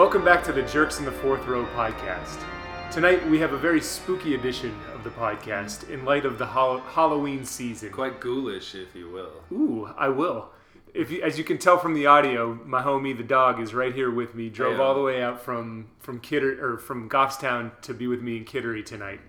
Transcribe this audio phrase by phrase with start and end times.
[0.00, 2.42] Welcome back to the Jerks in the Fourth Row podcast.
[2.90, 6.78] Tonight we have a very spooky edition of the podcast in light of the Hall-
[6.78, 7.90] Halloween season.
[7.92, 9.42] Quite ghoulish, if you will.
[9.52, 10.52] Ooh, I will.
[10.94, 13.94] If you, as you can tell from the audio, my homie the dog is right
[13.94, 14.48] here with me.
[14.48, 14.80] Drove Heyo.
[14.80, 18.46] all the way out from from Kidder or from Goffstown to be with me in
[18.46, 19.20] Kittery tonight.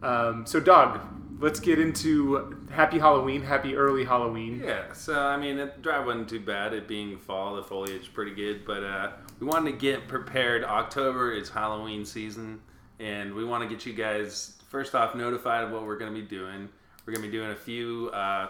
[0.00, 1.00] Um, so, dog,
[1.40, 4.62] let's get into Happy Halloween, Happy early Halloween.
[4.64, 6.72] Yeah, so I mean, the drive wasn't too bad.
[6.72, 8.64] It being fall, the foliage pretty good.
[8.64, 10.64] But uh, we wanted to get prepared.
[10.64, 12.60] October is Halloween season,
[12.98, 16.20] and we want to get you guys first off notified of what we're going to
[16.20, 16.68] be doing.
[17.06, 18.48] We're going to be doing a few uh,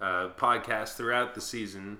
[0.00, 1.98] uh, podcasts throughout the season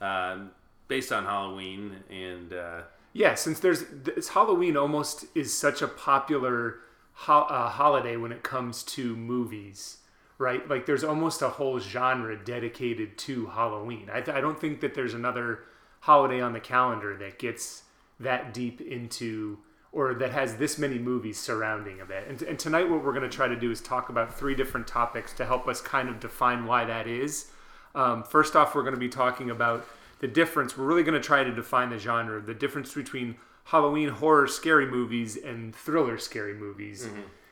[0.00, 0.50] um,
[0.88, 2.80] based on Halloween, and uh,
[3.12, 6.78] Yeah, since there's this Halloween almost is such a popular
[7.12, 9.98] ho- uh, holiday when it comes to movies,
[10.38, 10.68] right?
[10.68, 14.10] Like there's almost a whole genre dedicated to Halloween.
[14.12, 15.60] I, th- I don't think that there's another
[16.04, 17.84] holiday on the calendar that gets
[18.20, 19.56] that deep into
[19.90, 22.28] or that has this many movies surrounding of it.
[22.28, 24.86] And, and tonight, what we're going to try to do is talk about three different
[24.86, 27.46] topics to help us kind of define why that is.
[27.94, 29.86] Um, first off, we're going to be talking about
[30.18, 30.76] the difference.
[30.76, 34.86] We're really going to try to define the genre, the difference between Halloween horror scary
[34.86, 37.08] movies and thriller scary movies,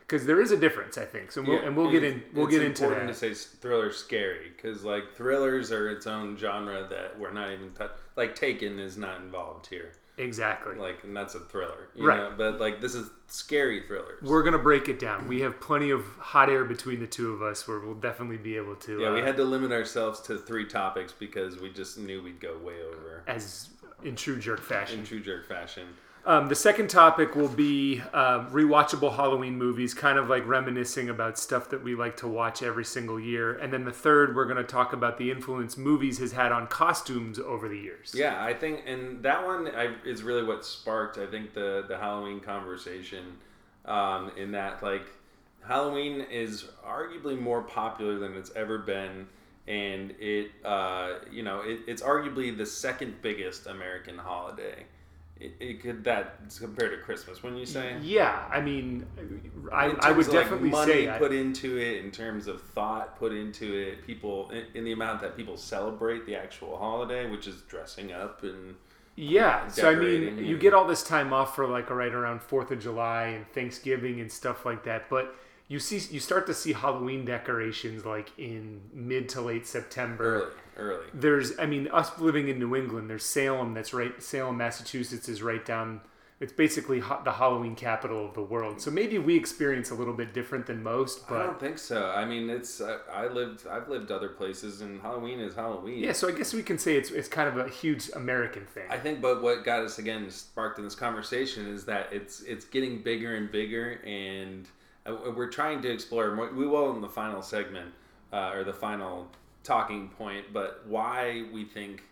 [0.06, 1.33] because there is a difference, I think.
[1.33, 2.36] So we'll, Yeah, and we'll get it's- in.
[2.36, 2.89] We'll it's get into that.
[2.89, 7.50] important to say thriller scary because like thrillers are its own genre that we're not
[7.50, 9.92] even tou- like Taken is not involved here.
[10.19, 10.77] exactly.
[10.77, 12.19] Like and that's a thriller, you Right.
[12.19, 12.34] know?
[12.36, 14.22] But like this is scary thrillers.
[14.22, 15.27] we're gonna break it down.
[15.27, 18.56] We have plenty of hot air between the two of us, where we'll definitely be
[18.56, 19.00] able to.
[19.00, 22.41] yeah, we uh, had to limit ourselves to three topics because we just knew we'd
[22.41, 23.71] go way over as
[24.03, 24.99] in true jerk fashion.
[25.00, 25.87] in true jerk fashion.
[26.25, 31.37] Um, the second topic will be uh, rewatchable Halloween movies, kind of like reminiscing about
[31.37, 33.55] stuff that we like to watch every single year.
[33.55, 36.69] And then the third, we're going to talk about the influence movies has had on
[36.69, 38.15] costumes over the years.
[38.15, 41.99] Yeah, I think, and that one I, is really what sparked, I think, the the
[41.99, 43.38] Halloween conversation.
[43.84, 45.03] Um, in that, like,
[45.66, 49.27] Halloween is arguably more popular than it's ever been,
[49.66, 54.87] and it, uh, you know, it, it's arguably the second biggest American holiday.
[55.42, 57.97] It, it could that compared to Christmas, wouldn't you say?
[58.00, 59.04] Yeah, I mean,
[59.72, 62.62] I, I would of, like, definitely money say I- put into it in terms of
[62.62, 67.28] thought put into it people in, in the amount that people celebrate the actual holiday
[67.28, 68.76] which is dressing up and
[69.16, 72.70] Yeah, so I mean, you get all this time off for like right around Fourth
[72.70, 75.34] of July and Thanksgiving and stuff like that, but
[75.72, 80.25] you see, you start to see Halloween decorations like in mid to late September.
[80.34, 83.72] early early There's, I mean, us living in New England, there's Salem.
[83.72, 84.22] That's right.
[84.22, 86.03] Salem, Massachusetts is right down.
[86.41, 88.82] It's basically the Halloween capital of the world.
[88.82, 92.11] So maybe we experience a little bit different than most, But I don't think so.
[92.11, 96.00] I mean, it's uh, I lived I've lived other places, and Halloween is Halloween.
[96.00, 96.12] yeah.
[96.12, 98.88] So I guess we can say it's it's kind of a huge American thing.
[98.91, 102.65] I think, but what got us again sparked in this conversation is that it's it's
[102.66, 104.66] getting bigger and bigger, and
[105.06, 106.34] we're trying to explore.
[106.54, 107.92] We will in the final segment
[108.32, 109.28] uh, or the final
[109.64, 112.02] talking point, but why we think,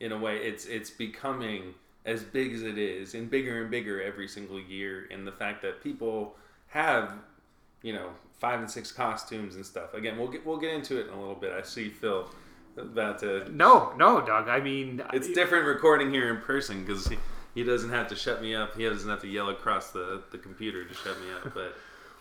[0.00, 1.74] in a way, it's it's becoming
[2.04, 5.62] as big as it is, and bigger and bigger every single year, and the fact
[5.62, 6.34] that people
[6.68, 7.12] have,
[7.82, 9.94] you know, five and six costumes and stuff.
[9.94, 11.52] Again, we'll get we'll get into it in a little bit.
[11.52, 12.28] I see Phil
[12.76, 17.18] about to no, no, doug I mean, it's different recording here in person because he,
[17.54, 18.76] he doesn't have to shut me up.
[18.76, 21.52] He doesn't have to yell across the, the computer to shut me up.
[21.52, 21.76] But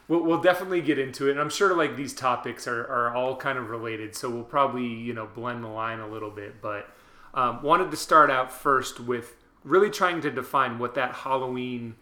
[0.09, 1.31] We'll, we'll definitely get into it.
[1.31, 4.15] And I'm sure like these topics are, are all kind of related.
[4.15, 6.61] So we'll probably, you know, blend the line a little bit.
[6.61, 6.89] But
[7.33, 11.95] um, wanted to start out first with really trying to define what that Halloween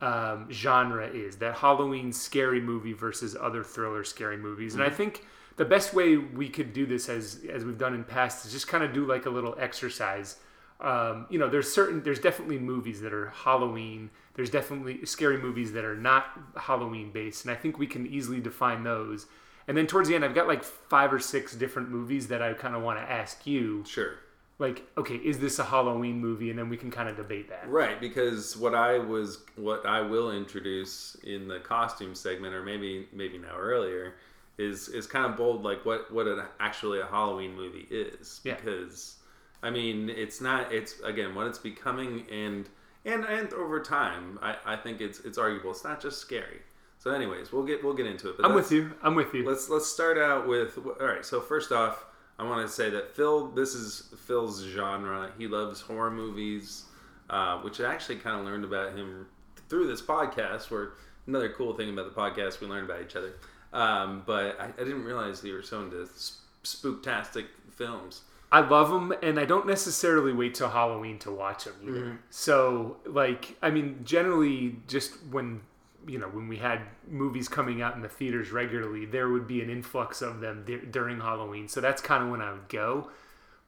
[0.00, 4.74] um, genre is that Halloween scary movie versus other thriller scary movies.
[4.74, 5.24] And I think
[5.56, 8.68] the best way we could do this as, as we've done in past is just
[8.68, 10.36] kind of do like a little exercise
[10.80, 14.10] um, you know, there's certain, there's definitely movies that are Halloween.
[14.34, 16.26] There's definitely scary movies that are not
[16.56, 19.26] Halloween based, and I think we can easily define those.
[19.68, 22.52] And then towards the end, I've got like five or six different movies that I
[22.52, 24.14] kind of want to ask you, sure,
[24.58, 26.50] like, okay, is this a Halloween movie?
[26.50, 27.68] And then we can kind of debate that.
[27.68, 28.00] right?
[28.00, 33.38] Because what I was, what I will introduce in the costume segment, or maybe maybe
[33.38, 34.14] now earlier,
[34.58, 38.40] is is kind of bold, like what what an, actually a Halloween movie is.
[38.44, 38.54] Yeah.
[38.54, 39.15] Because
[39.62, 40.72] I mean, it's not.
[40.72, 42.68] It's again what it's becoming, and
[43.04, 45.70] and and over time, I, I think it's it's arguable.
[45.70, 46.60] It's not just scary.
[46.98, 48.36] So, anyways, we'll get we'll get into it.
[48.36, 48.92] But I'm with you.
[49.02, 49.48] I'm with you.
[49.48, 51.24] Let's let's start out with all right.
[51.24, 52.04] So first off,
[52.38, 55.30] I want to say that Phil, this is Phil's genre.
[55.38, 56.84] He loves horror movies,
[57.30, 59.26] uh, which I actually kind of learned about him
[59.68, 60.70] through this podcast.
[60.70, 60.92] Where
[61.26, 63.34] another cool thing about the podcast, we learned about each other.
[63.72, 68.22] Um, but I, I didn't realize that you were so into sp- spooktastic films.
[68.52, 72.00] I love them, and I don't necessarily wait till Halloween to watch them either.
[72.00, 72.16] Mm-hmm.
[72.30, 75.62] So, like, I mean, generally, just when
[76.06, 79.60] you know when we had movies coming out in the theaters regularly, there would be
[79.62, 81.66] an influx of them d- during Halloween.
[81.68, 83.10] So that's kind of when I would go.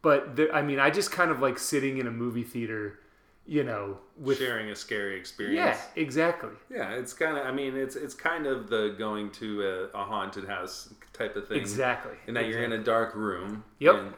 [0.00, 3.00] But there, I mean, I just kind of like sitting in a movie theater,
[3.46, 5.56] you know, with Sharing a scary experience.
[5.56, 6.50] yeah, exactly.
[6.70, 7.44] Yeah, it's kind of.
[7.44, 11.48] I mean, it's it's kind of the going to a, a haunted house type of
[11.48, 11.58] thing.
[11.58, 12.14] Exactly.
[12.28, 13.64] And that you're in a dark room.
[13.80, 13.94] Yep.
[13.96, 14.14] And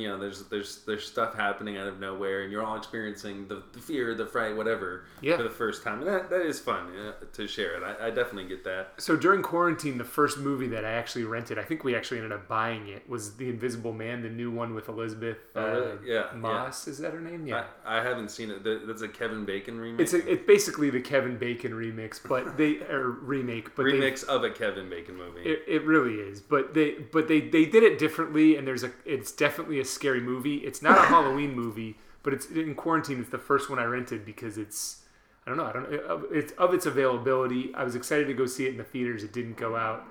[0.00, 3.62] you know, there's there's there's stuff happening out of nowhere, and you're all experiencing the,
[3.72, 5.36] the fear, the fright, whatever, Yeah.
[5.36, 7.82] for the first time, and that, that is fun uh, to share it.
[7.82, 8.92] I, I definitely get that.
[8.98, 12.32] So during quarantine, the first movie that I actually rented, I think we actually ended
[12.32, 15.96] up buying it, was The Invisible Man, the new one with Elizabeth Oh, uh.
[16.04, 16.86] Yeah, Moss.
[16.88, 17.46] Is that her name?
[17.46, 17.64] Yeah.
[17.84, 18.64] I, I haven't seen it.
[18.86, 20.00] That's a Kevin Bacon remake.
[20.00, 24.44] It's a, it's basically the Kevin Bacon remix, but they or remake, but remix of
[24.44, 25.42] a Kevin Bacon movie.
[25.42, 28.90] It, it really is, but they but they they did it differently, and there's a
[29.04, 30.56] it's definitely a scary movie.
[30.58, 33.20] It's not a Halloween movie, but it's in quarantine.
[33.20, 35.02] It's the first one I rented because it's
[35.46, 37.74] I don't know I don't know it's of its availability.
[37.74, 39.22] I was excited to go see it in the theaters.
[39.22, 40.04] It didn't go out,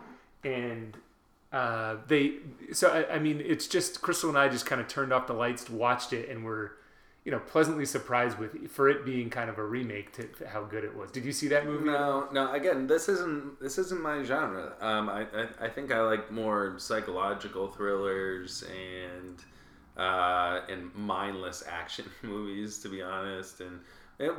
[0.44, 0.98] and
[1.52, 2.34] uh, they
[2.72, 5.34] so I, I mean it's just Crystal and I just kind of turned off the
[5.34, 6.74] lights, watched it, and were
[7.25, 10.84] you know pleasantly surprised with for it being kind of a remake to how good
[10.84, 11.12] it was.
[11.12, 11.86] Did you see that movie?
[11.86, 12.52] No, no.
[12.52, 14.74] Again, this isn't this isn't my genre.
[14.81, 19.44] Um, I, I I think I like more psychological thrillers and
[19.98, 23.62] uh, and mindless action movies, to be honest.
[23.62, 23.80] And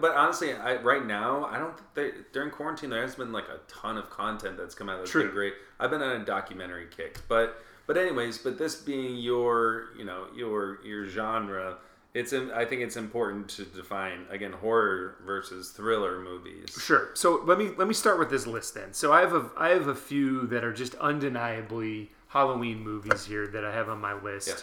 [0.01, 3.49] but honestly, I right now I don't think there, during quarantine there has been like
[3.49, 5.25] a ton of content that's come out that's True.
[5.25, 5.55] been great.
[5.81, 10.27] I've been on a documentary kick, but but anyways, but this being your you know
[10.35, 11.77] your your genre.
[12.15, 16.79] It's I think it's important to define again horror versus thriller movies.
[16.81, 17.11] Sure.
[17.15, 18.93] So let me let me start with this list then.
[18.93, 23.49] So I have a I have a few that are just undeniably Halloween movies here
[23.49, 24.47] that I have on my list.
[24.49, 24.55] Yeah.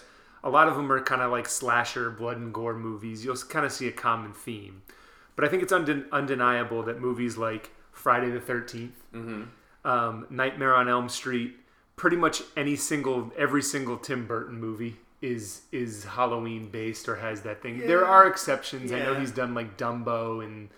[0.44, 3.24] A lot of them are kind of like slasher, blood and gore movies.
[3.24, 4.82] You'll kind of see a common theme,
[5.36, 8.90] but I think it's unden- undeniable that movies like Friday the 13th
[9.86, 11.56] um, Nightmare on Elm Street,
[11.96, 17.42] pretty much any single every single Tim Burton movie is is Halloween based or has
[17.42, 17.78] that thing.
[17.86, 18.92] There are exceptions.
[18.92, 20.70] I know he's done like Dumbo and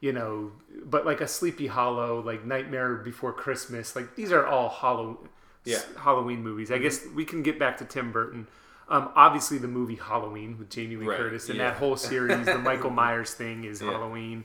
[0.00, 0.52] you know,
[0.84, 5.26] but like a Sleepy Hollow, like Nightmare Before Christmas, like these are all Hallow-
[5.64, 5.76] Yeah.
[5.78, 6.00] Mm-hmm.
[6.00, 6.70] Halloween movies.
[6.70, 8.46] I guess we can get back to Tim Burton.
[8.88, 11.70] Um, obviously, the movie Halloween with Jamie Lee Right, Curtis and yeah.
[11.70, 13.90] that whole series, the Michael Myers thing is Yeah.
[13.90, 14.44] Halloween.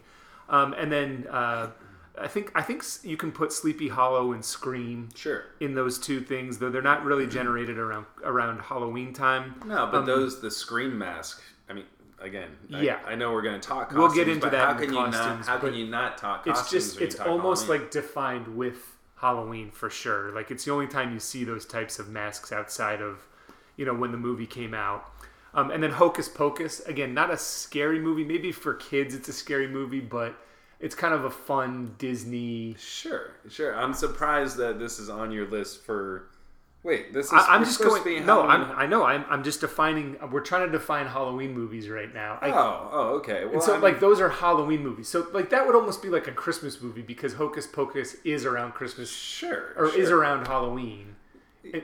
[0.49, 1.67] Um, and then uh,
[2.19, 5.43] I think I think you can put Sleepy Hollow and Scream Sure.
[5.59, 9.55] in those two things, though they're not really generated around around Halloween time.
[9.65, 11.41] No, but Um, those the screen mask.
[11.69, 11.85] I mean,
[12.19, 12.99] again, Yeah.
[13.07, 13.89] I know we're going to talk.
[13.91, 15.45] Costumes, We'll get into that How in can you not?
[15.45, 16.47] How can you not talk?
[16.47, 17.81] It's just it's almost Halloween?
[17.83, 20.31] like defined with Halloween for sure.
[20.31, 23.27] Like it's the only time you see those types of masks outside of
[23.81, 25.11] you know when the movie came out.
[25.55, 28.23] Um, and then Hocus Pocus again, not a scary movie.
[28.23, 30.35] Maybe for kids it's a scary movie, but
[30.79, 32.75] it's kind of a fun Disney.
[32.77, 33.75] Sure, sure.
[33.75, 36.27] I'm surprised that this is on your list for.
[36.83, 37.33] Wait, this is.
[37.33, 38.03] I, I'm just going.
[38.03, 39.03] to be No, I'm, I know.
[39.03, 40.15] I'm, I'm just defining.
[40.31, 42.37] We're trying to define Halloween movies right now.
[42.39, 43.45] I, Oh, oh, okay.
[43.45, 45.07] Well, And so, I mean, like, those are Halloween movies.
[45.07, 48.73] So, like, that would almost be like a Christmas movie because Hocus Pocus is around
[48.73, 51.15] Christmas sure, or is around Halloween.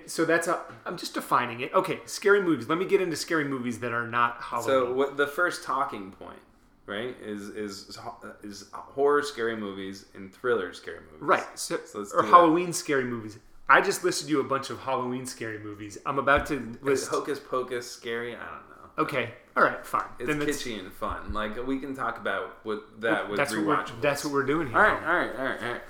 [0.06, 0.60] So that's a.
[0.86, 1.74] I'm just defining it.
[1.74, 2.68] Okay, scary movies.
[2.68, 4.68] Let me get into scary movies that are not Halloween.
[4.68, 6.40] So what the first talking point,
[6.86, 7.98] right, is is
[8.44, 11.22] is horror scary movies and thriller scary movies.
[11.22, 11.60] right.
[11.60, 12.28] So, So or do that.
[12.28, 13.38] Halloween scary movies.
[13.70, 15.98] I just listed you a bunch of Halloween scary movies.
[16.06, 17.10] I'm about to Is list.
[17.10, 18.34] Hocus Pocus scary?
[18.36, 19.04] I don't know.
[19.04, 19.34] Okay.
[19.56, 19.86] All right.
[19.86, 20.06] Fine.
[20.20, 21.34] It's Then kitschy and fun.
[21.34, 24.68] Like we can talk about what that with that's what we're that's what we're doing
[24.70, 24.78] here.
[24.78, 25.82] all right, all right, all right, all right.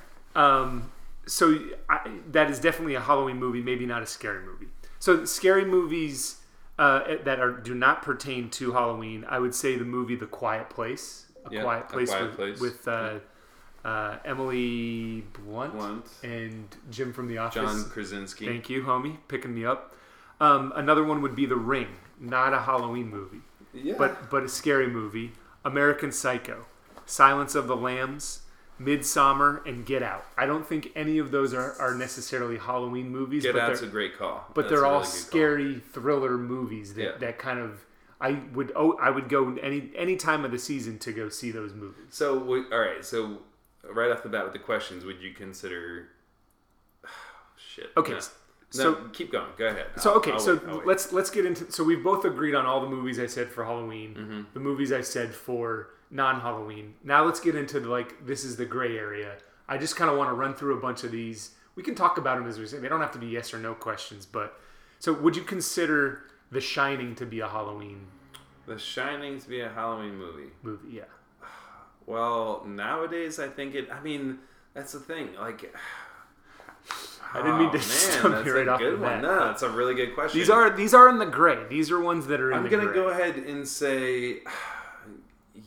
[0.61, 0.91] Um,
[1.27, 4.67] so I, that is definitely a Halloween movie, maybe not a scary movie.
[4.99, 6.37] So scary movies
[6.79, 9.25] uh, that are do not pertain to Halloween.
[9.29, 11.25] I would say the movie The Quiet Place.
[11.45, 12.59] A Yeah, Quiet A Place Quiet with, Place.
[12.59, 13.19] with uh,
[13.85, 16.05] uh, Emily Blunt, Blunt.
[16.23, 17.61] and Jim from The Office.
[17.61, 18.45] John Krasinski.
[18.45, 19.93] Thank you, homie, picking me up.
[20.41, 21.87] Um, another one would be The Ring,
[22.19, 23.41] not a Halloween movie,
[23.73, 23.95] Yeah.
[23.97, 25.31] but but a scary movie.
[25.65, 26.65] American Psycho,
[27.05, 28.41] Silence of the Lambs,
[28.79, 30.25] Midsommar, and Get Out.
[30.37, 33.87] I don't think any of those are, are necessarily Halloween movies, Get but Out's a
[33.87, 34.45] great call.
[34.53, 35.21] but That's they're all really good call.
[35.21, 37.17] scary thriller movies that, Yeah.
[37.19, 37.85] that kind of
[38.19, 41.51] I would oh I would go any any time of the season to go see
[41.51, 42.05] those movies.
[42.09, 43.03] So we, all right.
[43.05, 43.39] So
[43.87, 46.07] right off the bat with the questions, would you consider?
[47.57, 47.91] Shit.
[47.97, 48.19] Okay, No.
[48.19, 48.33] so-
[48.93, 49.47] no, keep going.
[49.57, 49.87] Go ahead.
[49.97, 50.85] So okay, I'll so wait.
[50.85, 51.71] let's let's get into.
[51.71, 54.41] So we've both agreed on all the movies I said for Halloween, Mm-hmm.
[54.53, 56.95] the movies I said for non-Halloween.
[57.03, 59.35] Now let's get into the, like this is the gray area.
[59.67, 61.51] I just kind of want to run through a bunch of these.
[61.75, 62.77] We can talk about them as we say.
[62.79, 64.59] They don't have to be yes or no questions, but
[64.99, 68.07] so would you consider The Shining to be a Halloween
[68.65, 70.51] The Shining to be a Halloween movie.
[70.63, 70.89] movie.
[70.97, 71.03] Yeah.
[72.05, 73.89] Well, nowadays I think it.
[73.91, 74.39] I mean,
[74.73, 75.35] that's the thing.
[75.37, 75.75] Like,
[77.33, 79.21] I didn't mean to Oh, stump that's you right a off good one.
[79.21, 80.39] No, that's a really good question.
[80.39, 81.65] These are these are in the gray.
[81.69, 82.93] These are ones that are in I'm gonna gray.
[82.95, 84.39] go ahead and say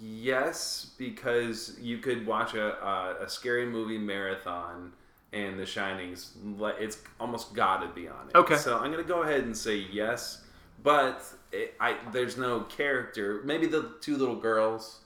[0.01, 4.93] yes because you could watch a a, a scary movie marathon
[5.33, 6.33] and The Shining's
[6.81, 8.37] it's almost got to be on it.
[8.37, 8.57] Okay.
[8.57, 10.43] So I'm gonna go ahead and say yes,
[10.83, 13.41] but it, I there's no character.
[13.45, 15.01] Maybe the two little girls.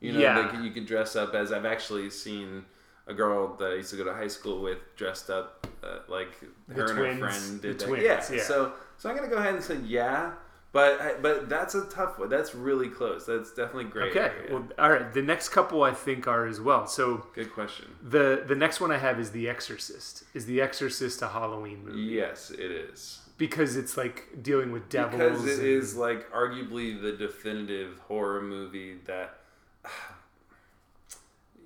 [0.00, 0.48] You know, Yeah.
[0.48, 1.52] could, you could dress up as.
[1.52, 2.64] I've actually seen
[3.06, 6.32] a girl that I used to go to high school with dressed up uh, like
[6.68, 7.86] The her twins- and her friend the did that.
[7.86, 8.36] twins, yeah.
[8.36, 8.42] yeah.
[8.42, 10.32] So so I'm gonna go ahead and say yeah,
[10.72, 12.28] but I- but that's a tough one.
[12.28, 13.24] That's really close.
[13.26, 14.10] That's definitely great.
[14.16, 14.32] Okay.
[14.50, 15.12] Well, all right.
[15.12, 16.86] The next couple I think are as well.
[16.86, 17.94] So Good question.
[18.02, 20.24] the the next one I have is The Exorcist.
[20.34, 22.00] Is The Exorcist a Halloween movie?
[22.00, 23.20] Yes, it is.
[23.38, 25.20] Because it's like dealing with devils.
[25.20, 29.38] Because it and- is like arguably the definitive horror movie that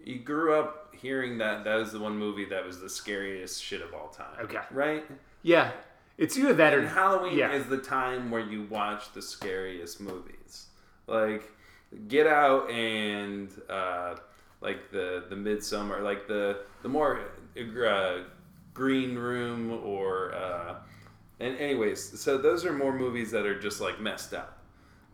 [0.05, 3.81] you grew up hearing that that was the one movie that was the scariest shit
[3.81, 4.37] of all time.
[4.41, 4.59] Okay.
[4.71, 5.05] Right?
[5.43, 5.71] Yeah.
[6.21, 7.53] It's either that or And Halloween yeah.
[7.53, 10.67] is the time where you watch the scariest movies.
[11.07, 11.51] Like
[12.09, 14.17] Get Out and uh,
[14.61, 17.21] like the the Midsommar, like the the more
[17.59, 18.19] uh,
[18.75, 20.77] Green Room or uh,
[21.41, 24.59] and anyways, so those are more movies that are just like messed up.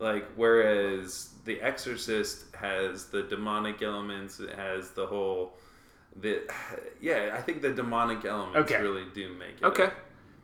[0.00, 5.54] Like whereas The Exorcist has the demonic elements, it has the whole
[6.20, 6.42] the
[7.00, 8.82] yeah, I think the demonic elements Okay.
[8.82, 9.64] really do make it.
[9.64, 9.90] Okay.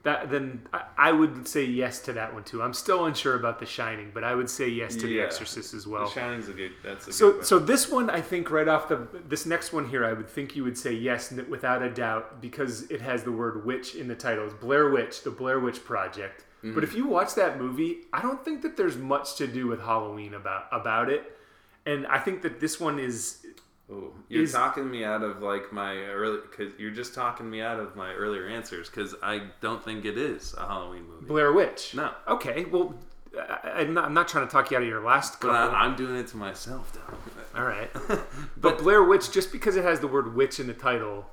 [0.04, 2.61] That then I, I would say yes to that one too.
[2.61, 5.87] I'm still unsure about The Shining, but I would say yes to The Exorcist as
[5.87, 6.06] well.
[6.06, 6.11] The.
[6.11, 6.73] Shining's a good.
[6.82, 7.44] That's a good So, one.
[7.44, 10.56] so this one, I think, right off the this next one here, I would think
[10.56, 14.16] you would say yes without a doubt because it has the word witch in the
[14.16, 14.44] title.
[14.44, 16.44] It's Blair Witch, the Blair Witch Project.
[16.64, 16.75] Mm-hmm.
[16.75, 19.80] But if you watch that movie, I don't think that there's much to do with
[19.80, 21.37] Halloween about about it,
[21.87, 23.42] and I think that this one is
[23.93, 27.61] Ooh, you're is- talking me out of like my early because you're just talking me
[27.61, 31.27] out of my earlier answers because I don't think it is a Halloween movie.
[31.27, 31.95] Blair Witch.
[31.95, 32.13] No.
[32.29, 32.65] Okay.
[32.65, 32.95] Well,
[33.39, 35.77] I, I'm, not, I'm not trying to talk you out of your last But couple.
[35.77, 37.17] I, I'm doing it to myself, though.
[37.61, 37.91] All right.
[38.57, 41.27] but Blair Witch, just because it has the word witch in the title,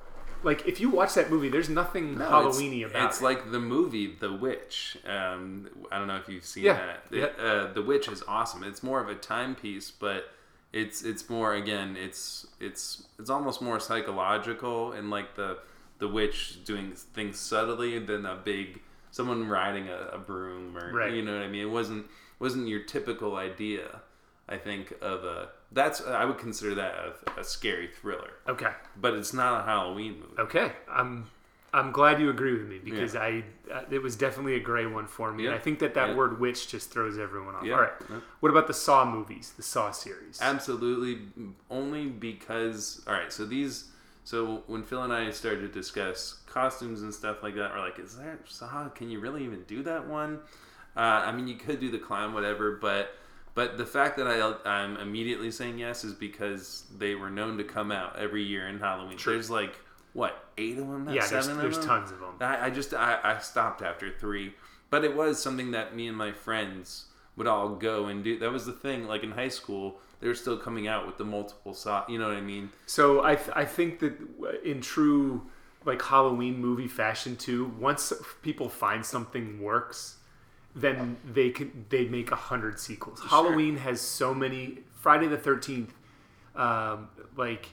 [0.44, 3.18] like if you watch that movie, there's nothing No, Halloweeny it's, about It's it.
[3.18, 4.98] It's like the movie The Witch.
[5.06, 7.18] Um, I don't know if you've seen Yeah, that.
[7.18, 8.64] It- uh, the Witch is awesome.
[8.64, 10.30] It's more of a timepiece, but
[10.74, 11.96] it's it's more again.
[11.98, 15.60] It's it's it's almost more psychological and like the
[16.00, 18.80] the witch doing things subtly than a big
[19.12, 21.14] someone riding a, a broom or Right.
[21.14, 21.62] you know what I mean.
[21.62, 22.06] It wasn't
[22.40, 24.02] wasn't your typical idea.
[24.48, 28.72] I think of a that's I would consider that a, a scary thriller, okay.
[29.00, 30.40] but it's not a Halloween movie.
[30.40, 31.30] Okay, I'm
[31.74, 35.06] I'm glad you agree with me because I uh, it was definitely a gray one
[35.08, 36.16] for me, and I think that that Yeah.
[36.16, 37.64] word witch just throws everyone off.
[37.64, 37.76] Yeah.
[37.76, 38.20] All right, Yeah.
[38.40, 40.40] what about the Saw movies, the Saw series?
[40.42, 41.22] Absolutely,
[41.70, 43.32] only because all right.
[43.32, 43.92] So these,
[44.24, 48.00] so when Phil and I started to discuss costumes and stuff like that, we're like,
[48.00, 48.90] "Is that Saw?
[48.90, 50.40] Can you really even do that one?"
[50.98, 53.16] Uh, I mean, you could do the clown, whatever, but
[53.54, 57.64] but the fact that I I'm immediately saying yes is because they were known to
[57.64, 59.18] come out every year in Halloween.
[59.24, 59.76] There's like
[60.14, 61.10] what eight of them?
[61.10, 61.88] yeah, there's, there's them?
[61.88, 62.36] tons of them.
[62.42, 64.54] I, I just I, I stopped after three,
[64.90, 68.38] but it was something that me and my friends would all go and do.
[68.38, 69.08] That was the thing.
[69.08, 72.06] Like in high school, they were still coming out with the multiple saw.
[72.08, 72.70] You know what I mean?
[72.86, 74.18] So I th- I think that
[74.64, 75.48] in true
[75.86, 78.12] like Halloween movie fashion too, once
[78.42, 80.18] people find something works,
[80.76, 83.22] then they can they make a hundred sequels.
[83.28, 84.80] Halloween has so many.
[85.00, 85.94] Friday the Thirteenth,
[86.56, 87.70] um, like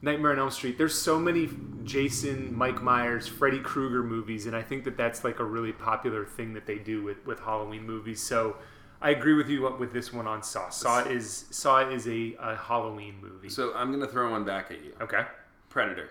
[0.00, 0.78] Nightmare on Elm Street.
[0.78, 1.48] There's so many
[1.84, 6.24] Jason, Mike Myers, Freddy Krueger movies, and I think that that's like a really popular
[6.24, 8.20] thing that they do with with Halloween movies.
[8.22, 8.56] So.
[9.00, 10.70] I agree with you with this one on Saw.
[10.70, 13.48] Saw is Saw is a, a Halloween movie.
[13.48, 14.92] So I'm gonna throw one back at you.
[15.00, 15.22] Okay.
[15.68, 16.10] Predator,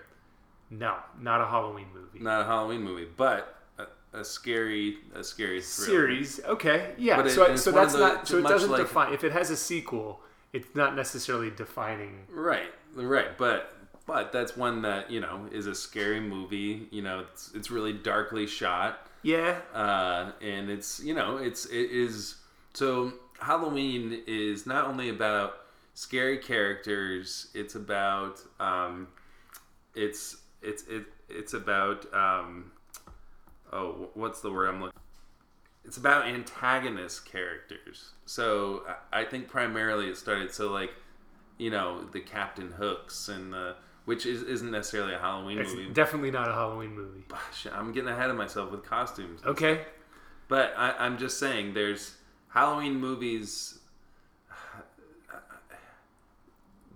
[0.70, 2.18] No, not a Halloween movie.
[2.24, 5.90] not a Halloween movie, but a, a scary a scary thriller.
[5.90, 6.40] Series.
[6.46, 6.94] Okay.
[6.96, 7.16] Yeah.
[7.16, 9.56] But it- so so that's not so it doesn't like- define if it has a
[9.58, 10.22] sequel,
[10.54, 13.74] it's not necessarily defining Right, right, but
[14.08, 16.88] but that's one that you know is a scary movie.
[16.90, 19.06] You know, it's it's really darkly shot.
[19.22, 19.58] Yeah.
[19.74, 22.36] uh, and it's you know it's it is
[22.72, 25.58] so Halloween is not only about
[25.92, 27.48] scary characters.
[27.54, 29.08] It's about um,
[29.94, 32.72] it's it's it, it's about um,
[33.72, 34.98] oh what's the word I'm looking.
[35.84, 38.12] It's about antagonist characters.
[38.24, 40.94] So I I think primarily it started so like
[41.58, 43.76] you know the Captain Hooks and the
[44.08, 45.92] which is, isn't necessarily a Halloween It's movie.
[45.92, 47.24] definitely not a Halloween movie.
[47.54, 49.42] Shit, I'm getting ahead of myself with costumes.
[49.44, 49.82] Okay.
[50.48, 52.14] But I, I'm just saying, there's
[52.48, 53.78] Halloween movies.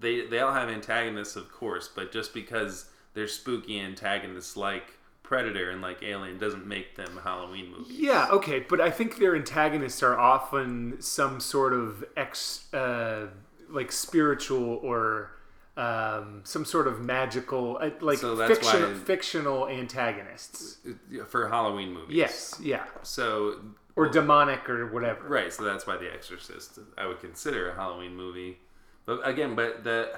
[0.00, 5.68] They they all have antagonists, of course, but just because they're spooky antagonists like Predator
[5.70, 7.92] and like Alien doesn't make them Halloween movies.
[7.98, 13.26] Yeah, okay, but I think their antagonists are often some sort of ex, uh,
[13.68, 15.32] like spiritual or
[15.76, 20.78] um, some sort of magical, uh, like So that's fiction, why- fictional antagonists.
[21.28, 22.16] for Halloween movies.
[22.16, 23.56] Yes, yeah, So
[23.96, 25.26] or demonic or whatever.
[25.28, 28.58] Right, so that's why The Exorcist I would consider a Halloween movie.
[29.06, 30.10] But again, but the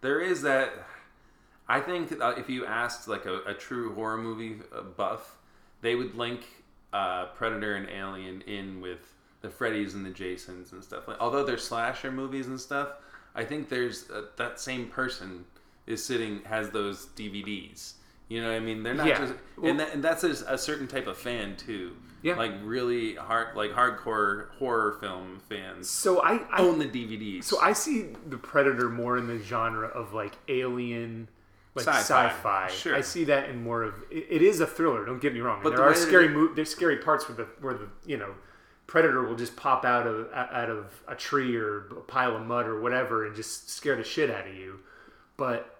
[0.00, 0.72] there is that.
[1.68, 5.36] I think if you asked like a, a true horror movie uh, buff,
[5.80, 6.42] they would link
[6.92, 11.08] uh, Predator and Alien in with the Freddys and the Jasons and stuff.
[11.08, 12.88] Like, although they're slasher movies and stuff,
[13.34, 15.44] I think there's uh, that same person
[15.86, 17.94] is sitting has those DVDs.
[18.28, 18.82] You know what I mean?
[18.82, 19.18] They're not Yeah.
[19.18, 21.96] just, and, that, and that's a, a certain type of fan too.
[22.22, 22.36] Yeah.
[22.36, 27.42] like really hard, like hardcore horror film fans So I, I own the DVDs.
[27.44, 31.26] So I see the Predator more in the genre of like alien,
[31.74, 32.28] like Sci-fi.
[32.28, 32.68] sci-fi.
[32.70, 32.94] Sure.
[32.94, 35.04] I see that in more of it, it is a thriller.
[35.04, 35.56] Don't get me wrong.
[35.56, 38.16] And But there the are scary mo- there's scary parts where the where the you
[38.18, 38.34] know
[38.86, 42.66] Predator will just pop out of out of a tree or a pile of mud
[42.66, 44.80] or whatever and just scare the shit out of you.
[45.36, 45.78] But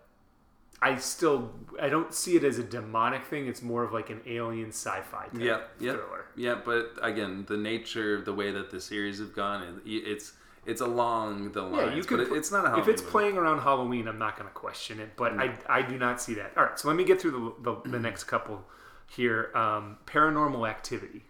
[0.80, 3.47] I still I don't see it as a demonic thing.
[3.47, 6.25] It's more of like an alien sci-fi type yeah, yeah, thriller.
[6.37, 6.56] yeah.
[6.64, 10.32] But again, the nature of the way that the series have gone, it's
[10.64, 11.76] it's along the lines.
[11.90, 12.21] Yeah, you but can.
[12.21, 13.11] it- it's not a if it's movie.
[13.12, 15.11] playing around Halloween, I'm not going to question it.
[15.16, 16.52] But I, I do not see that.
[16.56, 18.64] All right, so let me get through the the, the next couple
[19.09, 19.50] here.
[19.54, 21.25] Um, Paranormal Activity.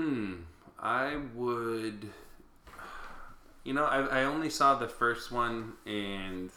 [0.00, 0.34] Hmm.
[0.78, 2.08] I would.
[3.64, 6.50] You know, I, I only saw the first one and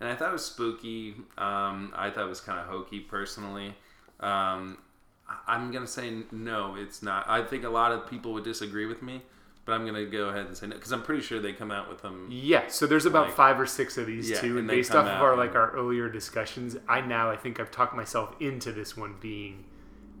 [0.00, 1.14] and I thought it was spooky.
[1.38, 3.74] Um, I thought it was kind of hokey personally.
[4.18, 4.78] Um,
[5.46, 7.28] I'm gonna say no, it's not.
[7.28, 9.22] I think a lot of people would disagree with me,
[9.64, 11.88] but I'm gonna go ahead and say no because I'm pretty sure they come out
[11.88, 12.26] with them.
[12.28, 15.06] Yeah, so there's about Like- five or six of these Yeah, too, and based off
[15.06, 18.96] of our like our earlier discussions, I now I think I've talked myself into this
[18.96, 19.64] one being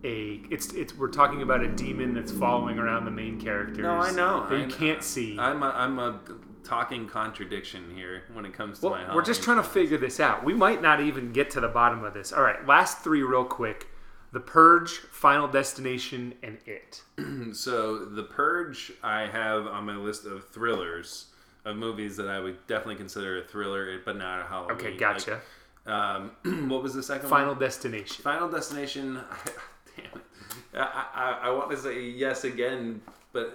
[0.04, 3.78] a it's it's we're talking about a demon that's following around the main characters.
[3.78, 4.46] No, I know.
[4.48, 4.74] that I you know.
[4.74, 5.38] can't see.
[5.38, 6.20] I'm a, I'm a
[6.64, 9.14] talking contradiction here when it comes to Well, my.
[9.14, 10.44] we're just trying to figure this out.
[10.44, 12.32] We might not even get to the bottom of this.
[12.32, 13.88] All right, last three real quick:
[14.32, 17.02] The Purge, Final Destination, and It.
[17.54, 21.26] So, The Purge, I have on my list of thrillers
[21.64, 24.76] of movies that I would definitely consider a thriller, but not a Halloween.
[24.76, 25.40] Okay, gotcha.
[25.84, 26.30] Like, um,
[26.70, 27.58] what was the second Final one?
[27.58, 28.22] Destination.
[28.22, 29.20] Final Destination.
[30.74, 33.00] I, I, I want to say yes again,
[33.32, 33.54] but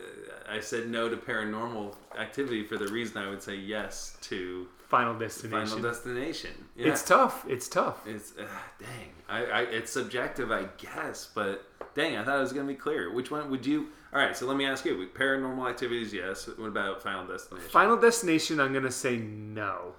[0.50, 5.18] I said no to Paranormal Activity for the reason I would say yes to Final
[5.18, 5.68] Destination.
[5.68, 6.52] Final Destination.
[6.76, 6.88] Yeah.
[6.88, 7.46] It's tough.
[7.48, 8.06] It's tough.
[8.06, 8.46] It's uh,
[8.80, 9.12] dang.
[9.28, 13.12] I, I it's subjective, I guess, but dang, I thought it was gonna be clear.
[13.14, 13.88] Which one would you?
[14.14, 16.48] All right, so let me ask you: Paranormal Activities, yes.
[16.58, 17.70] What about Final Destination?
[17.70, 19.94] Final Destination, I'm gonna say no,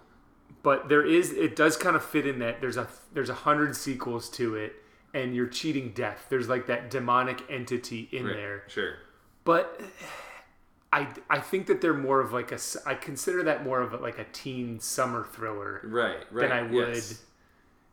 [0.63, 1.33] but there is.
[1.33, 4.77] It does kind of fit in that there's a there's a hundred sequels to it,
[5.17, 6.27] and you're cheating death.
[6.29, 8.95] There's like that demonic entity in Right, there, Sure.
[9.45, 9.81] but.
[10.93, 13.97] I, I think that they're more of like a I consider that more of a,
[13.99, 16.19] like a teen summer thriller Right.
[16.31, 16.49] Right.
[16.49, 16.95] than I would.
[16.95, 17.23] yes.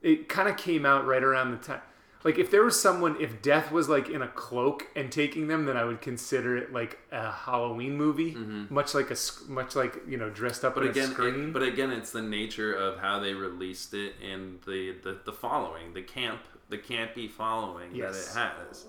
[0.01, 1.81] It kind of came out right around the time.
[2.23, 5.65] Like if there was someone, if death was like in a cloak and taking them,
[5.65, 8.35] then I would consider it like a Halloween movie,
[8.69, 9.17] much like a
[9.49, 10.85] much like you know dressed up Mm-hmm.
[10.85, 11.43] But a again, screen.
[11.49, 15.33] it, but again, it's the nature of how they released it and the the, the
[15.33, 18.33] following, the camp, the campy following Yes.
[18.33, 18.85] that it has,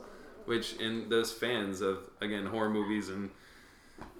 [0.47, 3.31] which in those fans of again horror movies and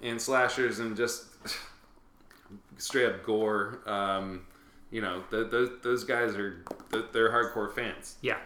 [0.01, 1.25] and slashers and just
[2.77, 3.79] straight up gore.
[3.85, 4.45] Um,
[4.91, 6.63] you know, th those those guys are
[7.11, 8.17] they're hardcore fans.
[8.21, 8.37] yeah,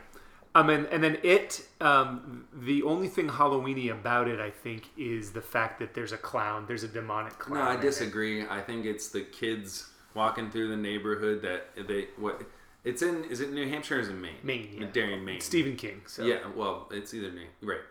[0.55, 1.67] um, and and then it.
[1.81, 6.17] Um, the only thing Halloweeny about it, I think, is the fact that there's a
[6.17, 6.65] clown.
[6.67, 7.63] There's a demonic clown.
[7.65, 8.45] No, I disagree.
[8.47, 12.41] I think it's the kids walking through the neighborhood that they what.
[12.89, 14.35] It's in is it New Hampshire or is it Maine?
[14.43, 14.87] Maine, yeah.
[14.91, 15.41] Darien, Maine.
[15.41, 16.01] Stephen King.
[16.07, 17.81] So Yeah, well, it's either New right,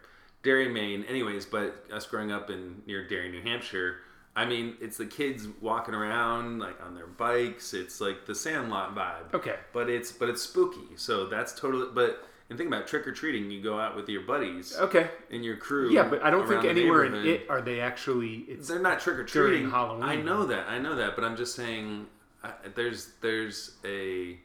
[0.42, 1.04] Darien, Maine.
[1.04, 3.96] Anyways, but us growing up in near Darien, New Hampshire,
[4.37, 7.74] I mean, it's the kids walking around like on their bikes.
[7.74, 9.34] It's like the Sandlot vibe.
[9.34, 9.56] Okay.
[9.72, 10.96] But it's but it's spooky.
[10.96, 11.88] So that's totally.
[11.92, 13.50] But and think about trick or treating.
[13.50, 15.11] You go out with your buddies Okay.
[15.30, 15.90] and your crew.
[15.90, 18.44] Yeah, but I don't think anywhere in it are they actually.
[18.48, 19.70] It's They're not trick or treating.
[19.70, 20.02] Halloween.
[20.04, 20.68] I know that.
[20.68, 21.14] I know that.
[21.14, 22.06] But I'm just saying,
[22.42, 24.38] I, there's there's a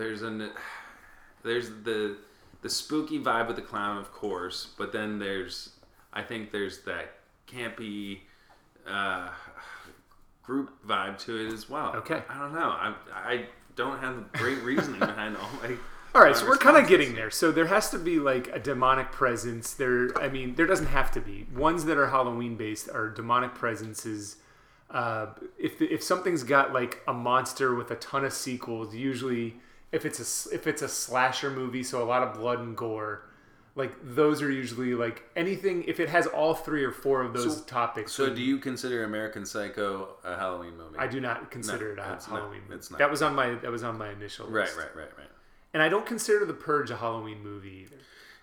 [0.00, 0.50] there's an
[1.42, 2.16] there's the
[2.62, 4.68] the spooky vibe with the clown, of course.
[4.78, 5.70] But then there's
[6.12, 7.14] I think there's that
[7.46, 8.20] campy
[8.88, 9.28] uh,
[10.42, 11.94] group vibe to it as well.
[11.96, 12.22] Okay.
[12.28, 12.70] I don't know.
[12.70, 13.44] I I
[13.76, 15.76] don't have great reasoning behind all my
[16.12, 17.30] All right, so we're kind of getting there.
[17.30, 19.74] So there has to be like a demonic presence.
[19.74, 21.46] There, I mean, there doesn't have to be.
[21.54, 24.38] Ones that are Halloween based are demonic presences.
[24.90, 29.54] Uh, if if something's got like a monster with a ton of sequels, usually
[29.92, 33.22] if it's a if it's a slasher movie, so a lot of blood and gore,
[33.74, 35.84] like those are usually like anything.
[35.84, 39.04] If it has all three or four of those So- topics, So, do you consider
[39.04, 40.98] American Psycho a Halloween movie?
[40.98, 42.38] I do not consider No, it a it's not.
[42.40, 42.74] Halloween movie.
[42.76, 42.98] It's not.
[42.98, 44.76] That was on my that was on my initial Right, list.
[44.76, 45.26] Right, right, right, right.
[45.72, 47.96] And I don't consider The Purge a Halloween movie either.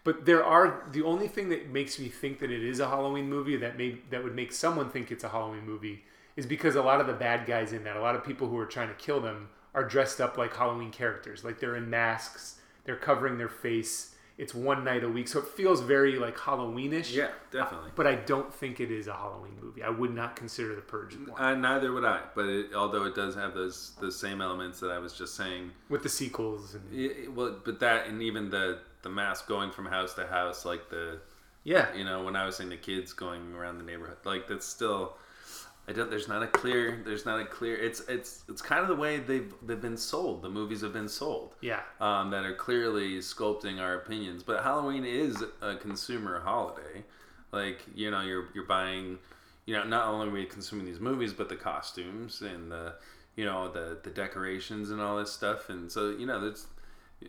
[0.05, 3.29] But there are the only thing that makes me think that it is a Halloween
[3.29, 6.05] movie that may that would make someone think it's a Halloween movie
[6.38, 8.57] is because a lot of the bad guys in that, a lot of people who
[8.57, 11.43] are trying to kill them are dressed up like Halloween characters.
[11.43, 14.15] Like they're in masks, they're covering their face.
[14.35, 17.13] It's one night a week, so it feels very like Halloweenish.
[17.13, 17.91] Yeah, definitely.
[17.95, 19.83] But I don't think it is a Halloween movie.
[19.83, 21.39] I would not consider The Purge one.
[21.39, 22.21] Uh, neither would I.
[22.35, 25.71] But it, although it does have those the same elements that I was just saying,
[25.89, 29.85] With the sequels and it, well, but that and even the the mask going from
[29.85, 31.19] house to house, like the
[31.63, 34.65] yeah, you know when I was saying the kids going around the neighborhood, like that's
[34.65, 35.17] still.
[35.89, 36.10] I don't.
[36.10, 37.02] There's not a clear.
[37.06, 37.78] There's not a clear.
[37.78, 40.41] It's it's it's kind of the way they've they've been sold.
[40.41, 41.56] The movies have been sold.
[41.62, 41.82] yeah.
[42.02, 44.43] um, that are clearly sculpting our opinions.
[44.43, 47.04] But Halloween is a consumer holiday.
[47.54, 49.17] Like you know, you're you're buying,
[49.65, 52.95] you know, not only are we consuming these movies, but the costumes and the,
[53.38, 55.69] you know, the the decorations and all this stuff.
[55.69, 56.67] And so you know, that's,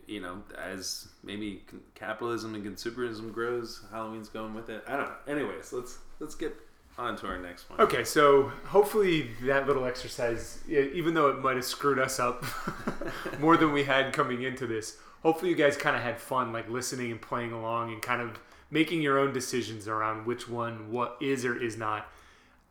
[0.09, 1.63] you know, as maybe
[1.95, 4.83] capitalism and consumerism grows, Halloween's going with it.
[4.89, 5.15] I don't know.
[5.29, 6.57] Anyways, let's let's get
[6.99, 7.81] on to our next one.
[7.81, 12.45] Okay, so hopefully that little exercise, even though it might have screwed us up
[13.41, 16.69] more than we had coming into this, hopefully you guys kind of had fun, like
[16.69, 18.39] listening and playing along and kind of
[18.71, 22.11] making your own decisions around which one, what is or is not.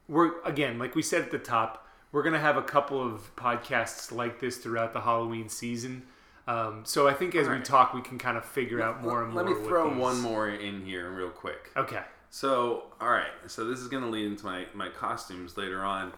[0.09, 4.11] We're again, like we said at the top, we're gonna have a couple of podcasts
[4.11, 6.03] like this throughout the Halloween season.
[6.47, 9.33] Um, so I think as we talk, we can kind of figure out more and
[9.33, 9.43] more.
[9.43, 11.71] Let me throw these- one more in here real quick.
[11.75, 12.03] Okay.
[12.29, 13.31] So, all right.
[13.47, 16.13] So this is going to lead into my my costumes later on.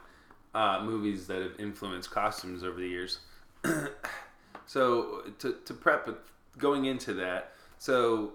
[0.55, 3.19] Uh, movies that have influenced costumes over the years.
[4.65, 6.09] so to to prep
[6.57, 8.33] going into that, so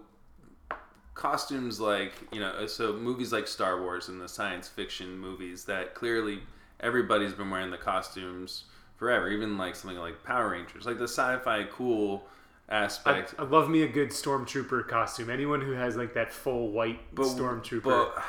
[1.15, 5.95] costumes like you know, so movies like Star Wars and the science fiction movies that
[5.95, 6.41] clearly
[6.81, 8.65] everybody's been wearing the costumes
[8.97, 9.29] forever.
[9.29, 12.27] Even like something like Power Rangers, like the sci-fi cool
[12.69, 13.35] aspect.
[13.39, 15.31] I love me a good stormtrooper costume.
[15.31, 17.83] Anyone who has like that full white stormtrooper.
[17.83, 18.25] But,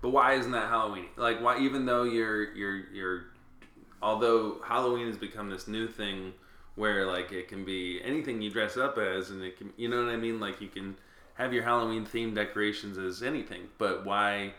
[0.00, 1.06] but why isn't that Halloween?
[1.16, 3.24] Like why even though you're you're you're
[4.02, 6.32] although Halloween has become this new thing
[6.76, 10.04] where like it can be anything you dress up as and it can you know
[10.04, 10.40] what I mean?
[10.40, 10.96] Like you can
[11.34, 14.52] have your Halloween themed decorations as anything, but why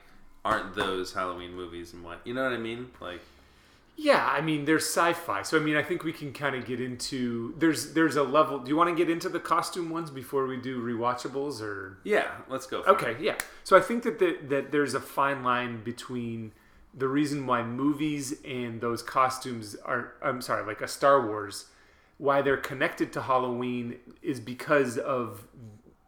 [0.45, 2.91] aren't those Halloween movies and what you know what I mean?
[3.01, 3.21] Like
[4.01, 6.79] yeah, I mean there's sci-fi, so I mean I think we can kind of get
[6.79, 8.59] into there's there's a level.
[8.59, 11.97] Do you want to get into the costume ones before we do rewatchables or?
[12.05, 12.81] yeah, let's go.
[12.81, 12.93] for it.
[12.93, 13.35] Okay, yeah.
[13.65, 16.53] So I think that the, that there's a fine line between
[16.93, 21.65] the reason why movies and those costumes are I'm sorry, like a Star Wars,
[22.17, 25.45] why they're connected to Halloween is because of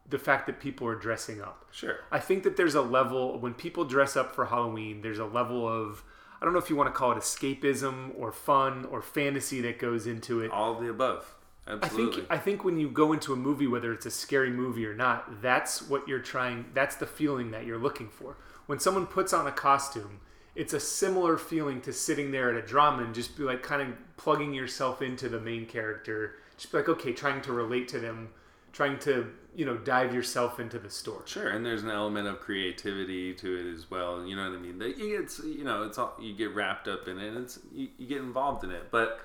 [0.08, 1.68] the fact that people are dressing up.
[1.72, 1.96] Sure.
[2.10, 5.68] I think that there's a level when people dress up for Halloween, there's a level
[5.68, 6.02] of
[6.42, 9.78] I don't know if you want to call it escapism or fun or fantasy that
[9.78, 10.50] goes into it.
[10.50, 11.36] All of the above.
[11.68, 12.14] Absolutely.
[12.14, 14.84] I think I think when you go into a movie, whether it's a scary movie
[14.84, 16.64] or not, that's what you're trying.
[16.74, 18.38] That's the feeling that you're looking for.
[18.66, 20.18] When someone puts on a costume,
[20.56, 23.80] it's a similar feeling to sitting there at a drama and just be like kind
[23.80, 26.34] of plugging yourself into the main character.
[26.56, 28.30] Just be like, okay, trying to relate to them,
[28.72, 31.22] trying to you know dive yourself into the story.
[31.26, 34.24] Sure, and there's an element of creativity to it as well.
[34.24, 34.78] You know what I mean?
[34.78, 37.28] That you get, you know, it's all you get wrapped up in it.
[37.28, 38.90] And it's you, you get involved in it.
[38.90, 39.20] But,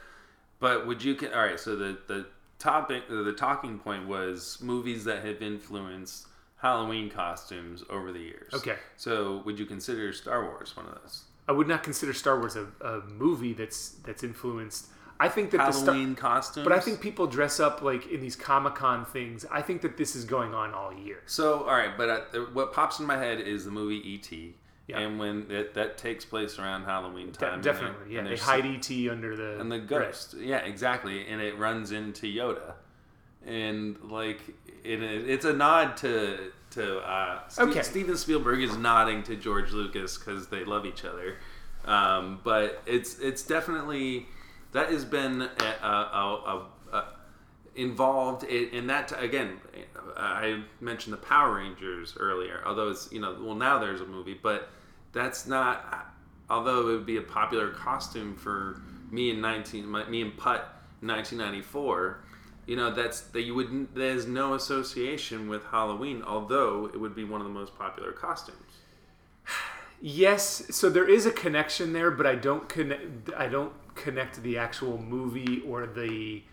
[0.60, 1.18] but would you?
[1.34, 1.60] All right.
[1.60, 2.26] So the the
[2.60, 8.54] topic, the talking point was movies that have influenced Halloween costumes over the years.
[8.54, 8.76] Okay.
[8.98, 11.24] So would you consider Star Wars one of those?
[11.48, 14.88] I would not consider Star Wars a, a movie that's that's influenced.
[15.20, 16.64] I think that the Star, Halloween costumes.
[16.64, 19.46] but I think people dress up like in these Comic Con things.
[19.52, 21.22] I think that this is going on all year.
[21.26, 24.56] So, all right, but uh, what pops in my head is the movie E.T.
[24.88, 25.00] Yeah.
[25.00, 28.20] And when it, that takes place around Halloween De- time, and definitely, yeah.
[28.20, 29.88] and They hide ET under the and the right.
[29.88, 30.36] ghost.
[30.40, 31.28] Yeah, exactly.
[31.28, 32.74] And it runs into Yoda,
[33.46, 34.40] and like
[34.86, 37.82] it, it's a nod to to uh, Ste- Okay.
[37.82, 41.36] Steven Spielberg is nodding to George Lucas because they love each other.
[41.86, 44.28] Um, but it's it's definitely
[44.72, 47.06] that has been a, a, a,
[47.76, 49.60] involved in, in that again
[50.16, 54.38] i mentioned the power rangers earlier although it's you know well now there's a movie
[54.42, 54.70] but
[55.14, 56.12] that's not
[56.50, 60.74] although it would be a popular costume for me in 19 my, me and putt
[61.02, 62.24] in 1994
[62.68, 67.24] you know that's that you would there's no association with Halloween, although it would be
[67.24, 68.60] one of the most popular costumes.
[70.00, 73.34] Yes, so there is a connection there, but I don't connect.
[73.36, 76.44] I don't connect the actual movie or the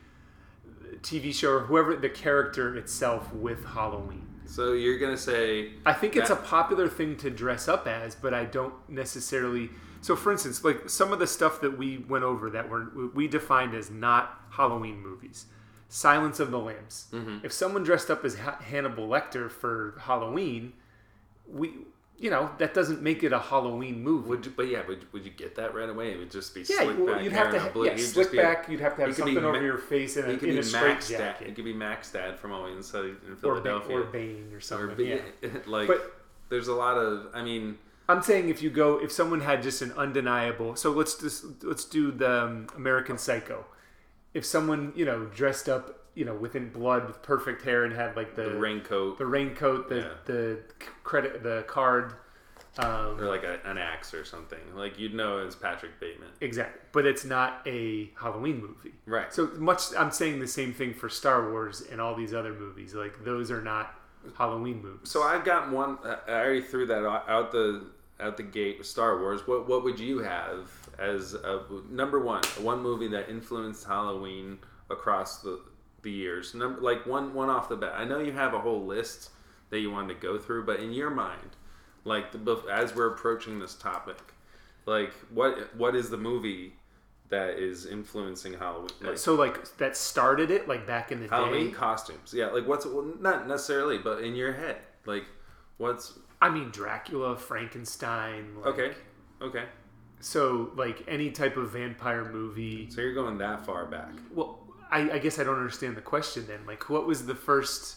[1.00, 4.26] TV show or whoever the character itself with Halloween.
[4.46, 8.34] So you're gonna say I think it's a popular thing to dress up as, but
[8.34, 9.70] I don't necessarily.
[10.00, 13.26] So, for instance, like some of the stuff that we went over that were we
[13.26, 15.46] defined as not Halloween movies,
[15.88, 17.06] Silence of the Lambs.
[17.12, 17.38] Mm-hmm.
[17.44, 20.74] If someone dressed up as Ha- Hannibal Lecter for Halloween,
[21.46, 21.72] we,
[22.18, 24.28] you know, that doesn't make it a Halloween movie.
[24.28, 26.12] Would you, but yeah, would, would you get that right away?
[26.12, 28.30] It would just be yeah, slick well, back you'd have to ha- yeah, you'd slick
[28.32, 28.68] be a- back.
[28.68, 30.58] You'd have to have he could be something over Ma- your face and in be
[30.58, 31.18] a straight Mac's Dad.
[31.18, 33.96] jacket, He could be Mac's Dad from Always Sunny in or, ba- Philadelphia.
[33.98, 35.06] or Bane or Or something.
[35.06, 35.18] yeah.
[35.66, 36.14] like But-
[36.50, 37.26] there's a lot of.
[37.34, 41.14] I mean, I'm saying if you go, if someone had just an undeniable, so let's
[41.16, 43.64] just let's do the um, American Psycho.
[44.34, 48.16] If someone you know dressed up, you know, within blood with perfect hair and had
[48.16, 50.08] like the the raincoat the raincoat, the Yeah.
[50.26, 50.58] the
[51.02, 52.14] credit, the card,
[52.78, 54.58] um, or like a, an axe or something.
[54.74, 56.28] Like you'd know it's Patrick Bateman.
[56.40, 56.80] exactly.
[56.92, 59.32] But it's not a Halloween movie, Right.
[59.32, 59.82] So much.
[59.98, 62.94] I'm saying the same thing for Star Wars and all these other movies.
[62.94, 63.94] Like those are not
[64.38, 65.10] Halloween movies.
[65.10, 65.98] So I've got one.
[66.04, 67.86] I already threw that out out the
[68.20, 69.46] out the gate with Star Wars.
[69.48, 72.42] What what would you have as a, number one?
[72.60, 74.58] One movie that influenced Halloween
[74.90, 75.60] across the
[76.04, 76.54] the years.
[76.54, 77.94] Number like one one off the bat.
[77.96, 79.30] I know you have a whole list
[79.70, 81.56] that you wanted to go through, but in your mind,
[82.04, 84.18] like the, as we're approaching this topic,
[84.86, 86.74] like what what is the movie
[87.30, 88.90] that is influencing Halloween?
[89.00, 91.72] Like, uh, so like that started it like back in the Halloween day.
[91.72, 92.32] costumes.
[92.32, 95.24] Yeah, like what's well, not necessarily, but in your head, like
[95.78, 98.54] what's I mean Dracula, Frankenstein.
[98.56, 98.94] Like, okay,
[99.42, 99.64] okay.
[100.20, 102.88] So, like any type of vampire movie.
[102.90, 104.12] So you're going that far back.
[104.32, 104.63] Well,
[104.94, 106.60] I, I guess I don't understand the question then.
[106.66, 107.96] Like, what was the first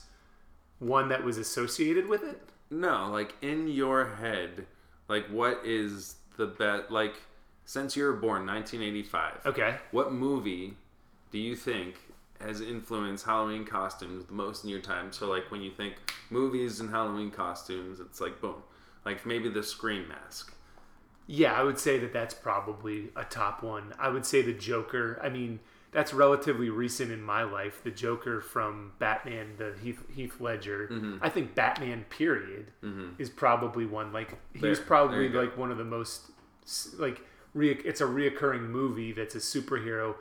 [0.79, 2.41] one that was associated with it?
[2.71, 4.65] No, like in your head,
[5.07, 6.89] like what is the best?
[6.89, 7.13] Like
[7.65, 9.45] since you were born, 1985.
[9.45, 9.75] Okay.
[9.91, 10.73] What movie
[11.31, 11.95] do you think
[12.41, 15.13] has influenced Halloween costumes the most in your time?
[15.13, 15.95] So like when you think
[16.31, 18.63] movies and Halloween costumes, it's like boom,
[19.05, 20.51] like maybe the Scream mask.
[21.27, 23.93] Yeah, I would say that that's probably a top one.
[23.99, 25.19] I would say the Joker.
[25.21, 25.59] I mean,
[25.91, 27.81] that's relatively recent in my life.
[27.83, 30.87] The Joker from Batman, the Heath, Heath Ledger.
[30.91, 31.17] Mm-hmm.
[31.21, 32.67] I think Batman, period,
[33.17, 34.11] is probably one.
[34.13, 35.41] Like he was There- probably there you go.
[35.41, 36.31] like one of the most
[36.97, 37.21] like
[37.53, 40.15] re- it's a reoccurring movie that's a superhero.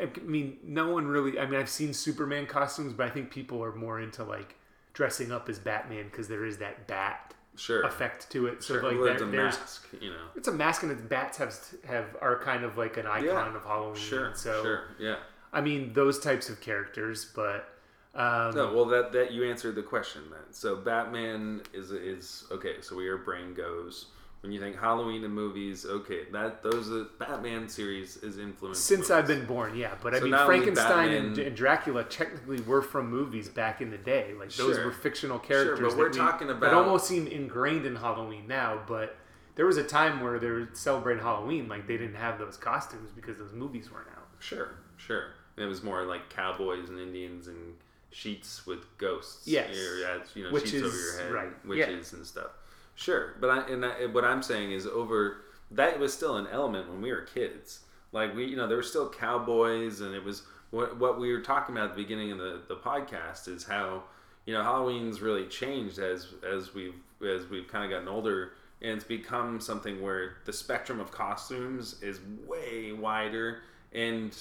[0.00, 1.38] I mean, no one really.
[1.38, 4.54] I mean, I've seen Superman costumes, but I think people are more into like
[4.92, 7.82] dressing up as Batman because there is that bat Sure.
[7.82, 8.62] effect to it.
[8.62, 8.82] So Sure.
[8.82, 10.26] like well, there, it's a there's mask, you know.
[10.34, 11.54] it's a mask and its bats have
[11.86, 13.56] have are kind of like an icon Yeah.
[13.56, 13.96] of Halloween.
[13.96, 14.32] Sure.
[14.34, 14.84] So sure.
[14.98, 15.16] Yeah.
[15.52, 17.68] I mean those types of characters, but
[18.14, 20.52] um, No, well, that that you answered the question then.
[20.52, 22.80] So Batman is is okay.
[22.80, 24.06] So where your brain goes
[24.42, 25.84] when you think Halloween and movies.
[25.84, 29.94] Okay, that those are, Batman series is influenced since I've been born, yeah.
[30.02, 33.90] But I So mean Frankenstein and, Batman- and Dracula technically were from movies back in
[33.90, 34.32] the day.
[34.38, 34.86] Like those Sure.
[34.86, 35.78] were fictional characters.
[35.78, 39.16] Sure, but we're we- talking that about- almost seem ingrained in Halloween now, but.
[39.56, 43.10] There was a time where they were celebrating Halloween, like they didn't have those costumes
[43.14, 44.28] because those movies weren't out.
[44.38, 45.32] Sure, sure.
[45.56, 47.74] And it was more like cowboys and Indians and
[48.10, 49.46] sheets with ghosts.
[49.46, 49.76] Yes.
[49.76, 51.68] or, you know, Which sheets over your head, right, yeah.
[51.68, 52.52] witches and stuff.
[53.00, 55.38] Sure, but I and I, what I'm saying is over
[55.70, 57.80] that was still an element when we were kids.
[58.12, 61.40] Like we, you know, there were still cowboys, and it was what what we were
[61.40, 64.02] talking about at the beginning of the the podcast is how
[64.44, 66.94] you know Halloween's really changed as as we've
[67.26, 72.02] as we've kind of gotten older, and it's become something where the spectrum of costumes
[72.02, 73.62] is way wider
[73.94, 74.36] and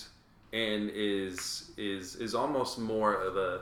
[0.51, 3.61] and is is is almost more of a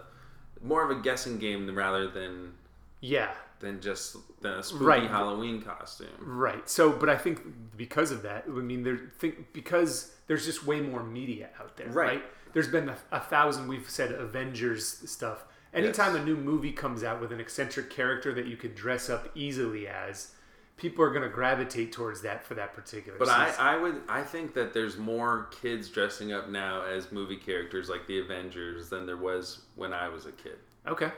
[0.64, 2.54] more of a guessing game rather than
[3.00, 5.10] Yeah, than just than a spooky Right.
[5.10, 6.08] Halloween costume.
[6.20, 6.70] Right.
[6.70, 7.42] So, but I think
[7.76, 11.88] because of that, I mean, there think because there's just way more media out there,
[11.90, 12.08] Right.
[12.08, 12.24] right?
[12.54, 13.68] There's been a, a thousand.
[13.68, 15.44] We've said Avengers stuff.
[15.74, 16.22] Anytime Yes.
[16.24, 19.88] a new movie comes out with an eccentric character that you could dress up easily
[19.88, 20.32] as,
[20.78, 23.18] people are going to gravitate towards that for that particular.
[23.20, 23.54] But I.
[23.60, 28.08] I would I think that there's more kids dressing up now as movie characters like
[28.08, 30.58] the Avengers than there was when I was a kid.
[30.88, 31.12] okay.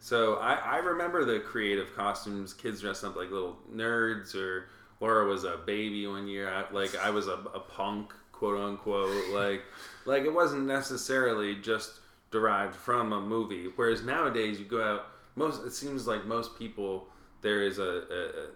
[0.00, 5.26] So I, I remember the creative costumes, kids dressed up like little nerds, or Laura
[5.26, 6.48] was a baby one year.
[6.48, 9.28] I, like I was a, a punk, quote unquote.
[9.32, 9.62] Like
[10.06, 13.68] like it wasn't necessarily just derived from a movie.
[13.76, 17.08] Whereas nowadays you go out, most it seems like most people
[17.42, 18.46] there is a, a, a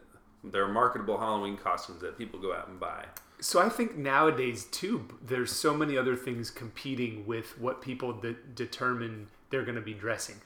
[0.50, 3.04] there are marketable Halloween costumes that people go out and buy.
[3.40, 8.37] So I think nowadays too, there's so many other things competing with what people de-
[8.54, 10.37] determine they're going to be dressing.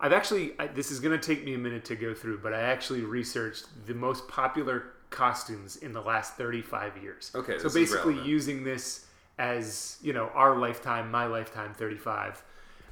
[0.00, 2.52] I've actually I, this is going to take me a minute to go through, but
[2.52, 7.30] I actually researched the most popular costumes in the last 35 years.
[7.34, 9.06] Okay, so basically using this
[9.38, 12.42] as you know our lifetime, my lifetime, 35,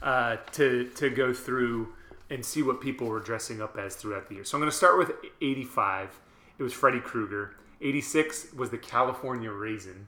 [0.02, 1.92] uh, to to go through
[2.30, 4.44] and see what people were dressing up as throughout the year.
[4.44, 5.12] So I'm going to start with
[5.42, 6.20] 85.
[6.58, 7.54] It was Freddy Krueger.
[7.80, 10.06] 86 was the California Raisin.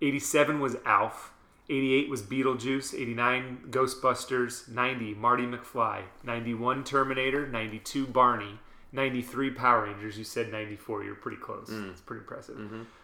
[0.00, 1.32] 87 was Alf.
[1.68, 2.94] 88 was Beetlejuice.
[2.94, 4.68] 89 Ghostbusters.
[4.68, 6.02] 90 Marty McFly.
[6.22, 7.46] 91 Terminator.
[7.46, 8.58] 92 Barney.
[8.92, 10.16] 93 Power Rangers.
[10.18, 11.04] You said 94.
[11.04, 11.68] You're pretty close.
[11.70, 12.58] It's pretty impressive.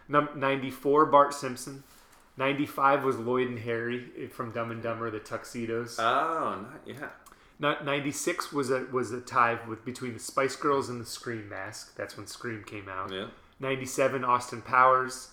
[0.07, 1.83] Num- 94 Bart Simpson.
[2.37, 5.97] 95 was Lloyd and Harry eh, from Dumb and Dumber, the tuxedos.
[5.99, 7.09] Oh, not, yeah.
[7.59, 11.49] Not 96 was a was a tie with between the Spice Girls and the Scream
[11.49, 11.95] mask.
[11.95, 13.11] That's when Scream came out.
[13.11, 13.27] Yeah.
[13.59, 15.29] 97 Austin Powers.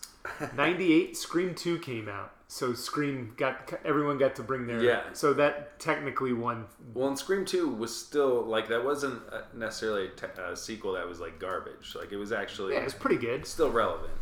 [0.55, 2.33] 98 Scream 2 came out.
[2.51, 5.03] So Scream got everyone got to bring their Yeah.
[5.13, 6.65] So that technically won.
[6.95, 10.95] Well, and Scream Two was still like that wasn't uh, necessarily a te- a sequel
[10.95, 11.95] that was like garbage.
[11.95, 13.47] Like it was actually Yeah, it was pretty good.
[13.47, 14.13] still relevant.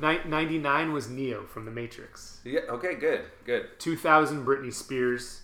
[0.00, 2.40] Ni- 99 was Neo from The Matrix.
[2.44, 2.62] Yeah.
[2.68, 2.96] Okay.
[2.96, 3.22] Good.
[3.44, 3.78] Good.
[3.78, 5.42] 2000 Britney Spears.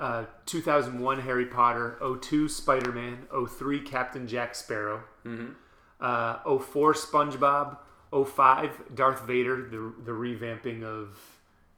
[0.00, 1.98] Uh, 2001 Harry Potter.
[2.22, 3.28] 02 Spider Man.
[3.58, 5.02] 03 Captain Jack Sparrow.
[5.26, 5.52] Mm-hmm.
[6.00, 7.76] Uh, 04 SpongeBob.
[8.12, 11.18] 05 Darth Vader, the, the revamping of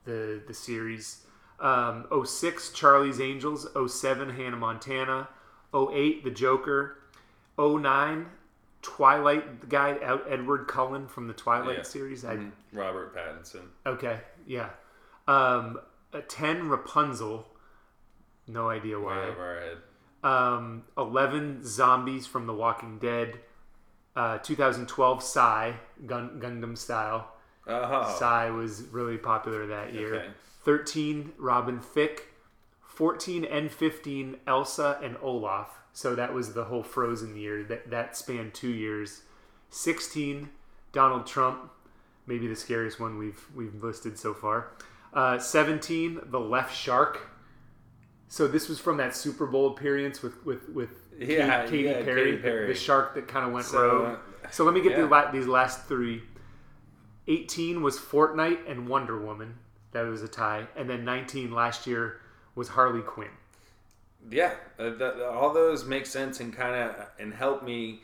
[0.05, 1.21] the, the series.
[1.61, 3.67] Um, 06 Charlie's Angels.
[3.89, 5.29] 07 Hannah Montana.
[5.75, 6.99] 08 The Joker.
[7.59, 8.27] 09
[8.83, 11.83] Twilight the guy out Edward Cullen from the Twilight Yeah.
[11.85, 12.25] series.
[12.25, 12.51] I, Mhm.
[12.73, 13.69] Robert Pattinson.
[13.87, 14.71] Okay, yeah.
[15.27, 15.81] Um,
[16.29, 17.49] 10 Rapunzel.
[18.47, 19.17] No idea why.
[19.21, 19.79] Way over our head.
[20.23, 23.41] Um, 11 Zombies from The Walking Dead.
[24.17, 25.73] Uh, 2012 Psy,
[26.07, 27.33] Gun- Gangnam style.
[27.67, 28.15] Oh.
[28.19, 30.15] Psy was really popular that year.
[30.15, 30.29] Okay.
[30.65, 32.29] 13 Robin Thicke.
[32.95, 35.81] 14 and 15 Elsa and Olaf.
[35.93, 37.65] So that was the whole Frozen year.
[37.65, 39.23] That that spanned two years.
[39.71, 40.49] 16
[40.93, 41.71] Donald Trump,
[42.27, 44.73] maybe the scariest one we've we've listed so far.
[45.13, 47.31] Uh, 17 The Left Shark.
[48.29, 52.05] So this was from that Super Bowl appearance with with with Yeah, Katy, Katy yeah,
[52.05, 52.67] Perry, Katy Perry.
[52.67, 54.19] The, the shark that kind of went So, rogue.
[54.51, 55.03] So let me get yeah.
[55.03, 56.23] the la- these last three.
[57.27, 59.55] 18 was Fortnite and Wonder Woman.
[59.93, 60.67] That was a tie.
[60.77, 62.21] And then 19 last year
[62.55, 63.29] was Harley Quinn.
[64.31, 68.01] Yeah, uh, th- all those make sense and kind of and help me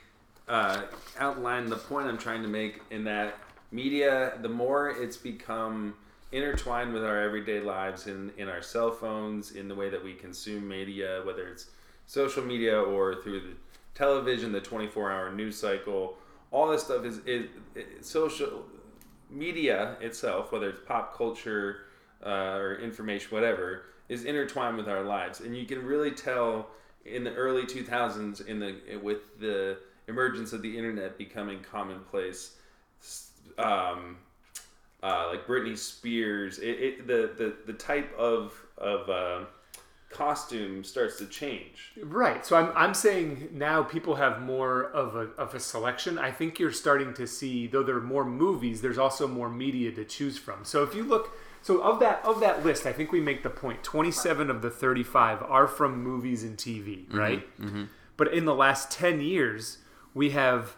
[0.49, 0.83] uh,
[1.19, 2.83] outline the point I'm trying to make.
[2.91, 3.39] In that
[3.73, 5.95] media, the more it's become
[6.33, 10.13] intertwined with our everyday lives, in in our cell phones, in the way that we
[10.13, 11.71] consume media, whether it's
[12.11, 13.55] social media or through the
[13.95, 16.17] television, the 24 hour news cycle,
[16.51, 17.47] all this stuff is is,
[17.77, 18.65] is social
[19.31, 21.83] media itself, whether it's pop culture
[22.27, 26.71] uh, or information, whatever, is intertwined with our lives, and you can really tell
[27.05, 32.57] in the early 2000s, in the with the emergence of the internet becoming commonplace,
[33.57, 34.17] um,
[35.05, 39.45] uh, like Britney Spears, it, it, the, the the type of of uh,
[40.11, 41.93] costume starts to change.
[42.03, 42.45] Right.
[42.45, 46.19] So I'm, I'm saying now people have more of a, of a selection.
[46.19, 49.93] I think you're starting to see, though there are more movies, there's also more media
[49.93, 50.65] to choose from.
[50.65, 53.51] So if you look, so of that of that list, I think we make the
[53.51, 57.61] point 27 of the 35 are from movies and TV, mm-hmm, right?
[57.61, 57.85] Mm-hmm.
[58.17, 59.79] But in the last 10 years,
[60.13, 60.77] we have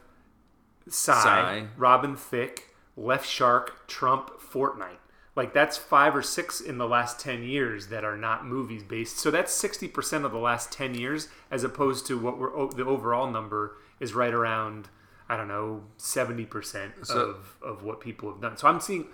[0.89, 1.63] Psy, Psy.
[1.77, 5.02] Robin Thicke, Left Shark, Trump, Fortnite.
[5.35, 9.19] Like that's five or six in the last 10 years that are not movies based.
[9.19, 13.31] So that's 60% of the last 10 years as opposed to what we're the overall
[13.31, 14.89] number is right around
[15.29, 18.57] I don't know 70% So- of of what people have done.
[18.59, 19.09] So I'm seeing So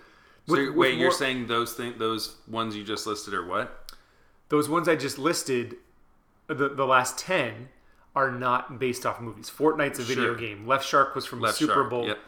[0.48, 3.84] with- you're- with wait, you're saying those thing, those ones you just listed are what?
[4.48, 5.76] those ones I just listed
[6.48, 7.68] the the last 10
[8.16, 9.48] are not based off movies.
[9.48, 10.34] Fortnite's a video Sure.
[10.34, 10.66] game.
[10.66, 12.18] Left Shark was from Left Super Shark, Bowl yep.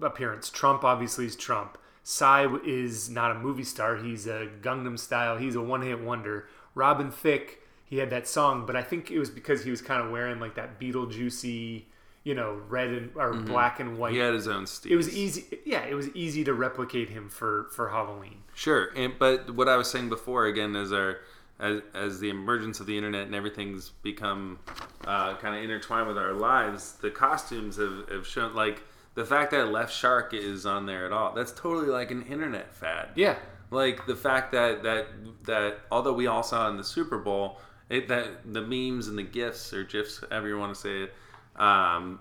[0.00, 0.48] appearance.
[0.48, 1.76] Trump obviously is Trump.
[2.08, 3.96] Psy is not a movie star.
[3.96, 5.38] He's a Gangnam Style.
[5.38, 6.46] He's a one hit wonder.
[6.76, 10.00] Robin Thicke, he had that song, but I think it was because he was kind
[10.00, 11.82] of wearing like that Beetlejuicy,
[12.22, 14.12] you know, red and or black and white.
[14.12, 14.92] He had his own steez.
[14.92, 15.58] It was easy.
[15.64, 18.44] Yeah, it was easy to replicate him for for Halloween.
[18.54, 21.18] Sure, and but what I was saying before again is our
[21.58, 24.60] as, as the emergence of the internet and everything's become
[25.08, 28.84] uh, kind of intertwined with our lives, the costumes have, have shown like
[29.16, 31.34] the fact that Left Shark is on there at all.
[31.34, 33.08] That's totally like an internet fad.
[33.16, 33.36] Yeah,
[33.72, 35.08] Like the fact that that
[35.44, 37.58] that although we all saw in the Super Bowl,
[37.90, 41.14] it, that the memes and the gifs or gifs, however you want to say it,
[41.60, 42.20] um,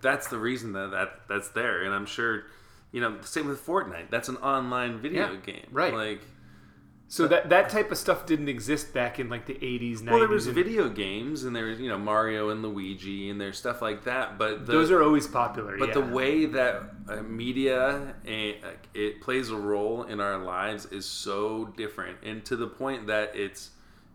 [0.00, 1.82] that's the reason that, that that's there.
[1.82, 2.44] And I'm sure
[2.92, 4.08] you know, same with Fortnite.
[4.10, 5.92] That's an online video Yeah, game, right.
[5.92, 6.20] Like,
[7.08, 10.10] So that that type of stuff didn't exist back in like the 80s, 90s.
[10.10, 13.58] well, there was video games, and there was you know Mario and Luigi, and there's
[13.58, 14.38] stuff like that.
[14.38, 15.78] But the, those are always popular.
[15.78, 15.94] But yeah.
[15.94, 18.54] the way that uh, media eh,
[18.92, 23.36] it plays a role in our lives is so different, and to the point that
[23.36, 23.70] it's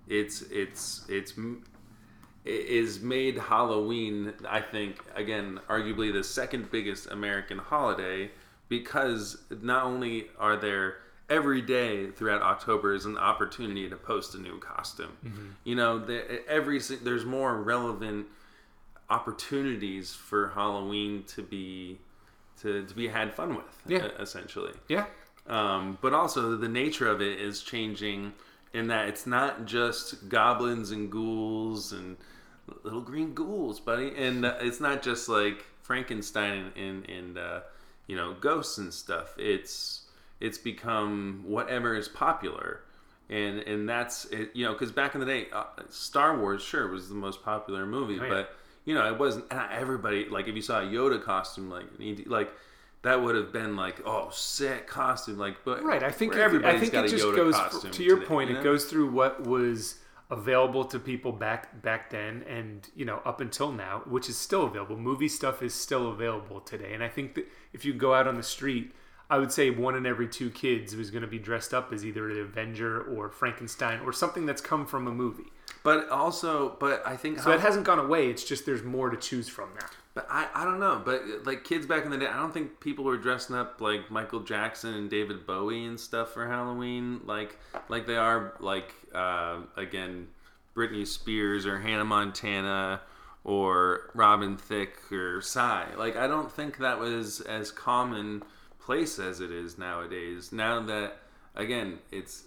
[0.10, 4.34] it's it's it's it is made Halloween.
[4.50, 8.32] I think again, arguably the second biggest American holiday
[8.68, 10.98] because not only are there
[11.32, 15.14] every day throughout October is an opportunity to post a new costume.
[15.64, 18.28] You know, the, every there's more relevant
[19.10, 22.00] opportunities for Halloween to be
[22.62, 23.82] to, to be had fun with.
[23.88, 24.10] Yeah.
[24.20, 24.74] essentially.
[24.88, 25.06] yeah,
[25.48, 28.34] Um, but also the nature of it is changing
[28.74, 32.18] in that it's not just goblins and ghouls and
[32.84, 37.60] little green ghouls, buddy, and uh, it's not just like Frankenstein and and, and uh,
[38.08, 39.34] you know ghosts and stuff.
[39.38, 40.01] It's
[40.42, 42.82] it's become whatever is popular.
[43.30, 46.88] And, and that's it, you know because back in the day, uh, Star Wars sure
[46.90, 48.30] was the most popular movie, Oh, yeah.
[48.30, 51.86] but you know it wasn't everybody like if you saw a Yoda costume like
[52.26, 52.52] like
[53.04, 56.04] that would have been like oh sick costume like but right.
[56.04, 58.50] I think everybody's I think it just Yoda goes costume to your today, point.
[58.50, 63.22] you It goes through what was available to people back back then, and you know
[63.24, 64.98] up until now, which is still available.
[64.98, 68.36] Movie stuff is still available today, and I think that if you go out on
[68.36, 68.94] the street.
[69.32, 72.06] I would say one in every two kids was going to be dressed up as
[72.06, 75.52] either an Avenger or Frankenstein or something that's come from a movie.
[75.84, 78.30] but also but I think So how- that hasn't gone away.
[78.30, 79.88] It's just there's more to choose from now.
[80.14, 81.02] But I, I don't know.
[81.04, 84.12] But like kids back in the day, I don't think people were dressing up like
[84.12, 87.58] Michael Jackson and David Bowie and stuff for Halloween, like
[87.88, 90.28] like they are like uh, again
[90.76, 93.00] Britney Spears or Hannah Montana
[93.46, 95.96] or Robin Thicke or Psy.
[95.96, 97.72] Like I don't think that was as
[98.82, 100.52] commonplace as it is nowadays.
[100.52, 101.18] Now that
[101.56, 102.44] again, it's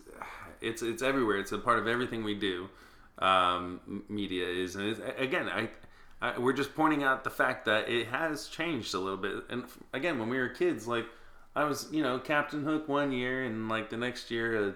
[0.61, 1.39] it's it's everywhere.
[1.39, 2.69] It's a part of everything we do.
[3.19, 5.69] Um, media is, and again, I
[6.21, 9.45] I, we're just pointing out the fact that it has changed a little bit.
[9.51, 11.07] And again, when we were kids, like
[11.55, 14.75] I was, you know, Captain Hook one year, and like the next year, a,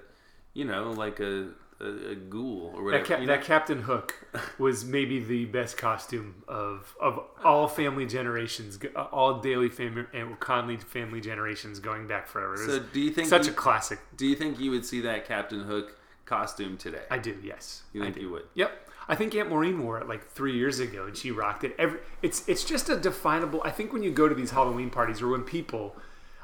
[0.54, 1.48] you know, like a
[1.80, 3.02] a, a ghoul or whatever.
[3.02, 3.32] That, cap- you know?
[3.32, 4.14] that Captain Hook
[4.58, 10.38] was maybe the best costume of of all family generations, uh, all daily family and
[10.40, 12.56] Conley family generations going back forever.
[12.56, 14.00] So, do you think such you, a classic.
[14.16, 17.02] do you think you would see that Captain Hook costume today?
[17.10, 17.82] I do, yes.
[17.92, 18.44] you think you would?
[18.54, 18.88] Yep.
[19.10, 21.74] I think Aunt Maureen wore it like three years ago, and she rocked it.
[21.78, 23.62] Every it's it's just a definable.
[23.64, 25.96] I think when you go to these Halloween parties, or when people,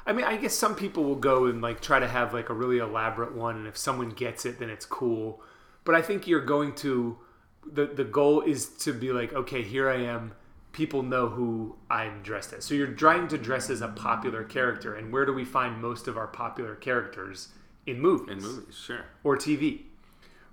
[0.05, 2.53] I mean, I guess some people will go and like try to have like a
[2.53, 5.41] really elaborate one, and if someone gets it, then it's cool.
[5.83, 7.17] But I think you're going to
[7.65, 10.33] the the goal is to be like, okay, here I am.
[10.71, 12.65] People know who I'm dressed as.
[12.65, 16.07] So you're trying to dress as a popular character, and where do we find most
[16.07, 17.49] of our popular characters
[17.85, 18.29] in movies?
[18.29, 19.05] In movies, sure.
[19.23, 19.83] or TV,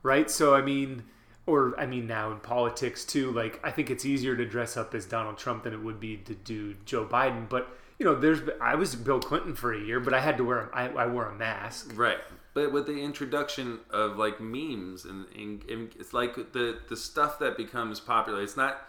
[0.03, 0.31] right?
[0.31, 1.03] So I mean,
[1.47, 3.32] or I mean now in politics too.
[3.32, 6.16] Like I think it's easier to dress up as Donald Trump than it would be
[6.18, 7.49] to do Joe Biden.
[7.49, 7.68] But
[7.99, 10.68] you know, there's I was Bill Clinton for a year, but I had to wear
[10.68, 11.93] a, I, I wore a mask.
[11.95, 12.18] Right.
[12.55, 17.38] But with the introduction of like memes and, and, and it's like the the stuff
[17.38, 18.43] that becomes popular.
[18.43, 18.88] It's not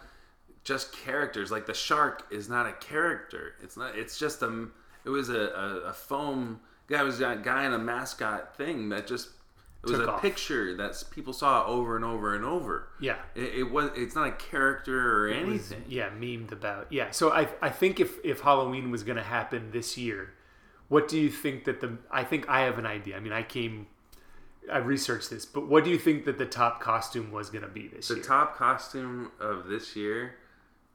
[0.64, 1.50] just characters.
[1.50, 3.54] Like the shark is not a character.
[3.62, 3.96] It's not.
[3.96, 4.68] It's just a.
[5.04, 7.02] It was a, a, a foam guy.
[7.02, 9.28] Was a guy in a mascot thing that just.
[9.86, 10.22] It was a off.
[10.22, 12.88] picture that people saw over and over and over.
[13.00, 13.16] Yeah.
[13.34, 13.90] It, it was.
[13.96, 15.84] It's not a character or It was, anything.
[15.88, 16.86] yeah, memed about.
[16.90, 17.10] Yeah.
[17.10, 20.34] So I I think if if Halloween was going to happen this year,
[20.88, 23.16] what do you think that the I think I have an idea.
[23.16, 23.86] I mean, I came
[24.72, 27.68] I researched this, but what do you think that the top costume was going to
[27.70, 28.22] be this The year?
[28.22, 30.36] The top costume of this year,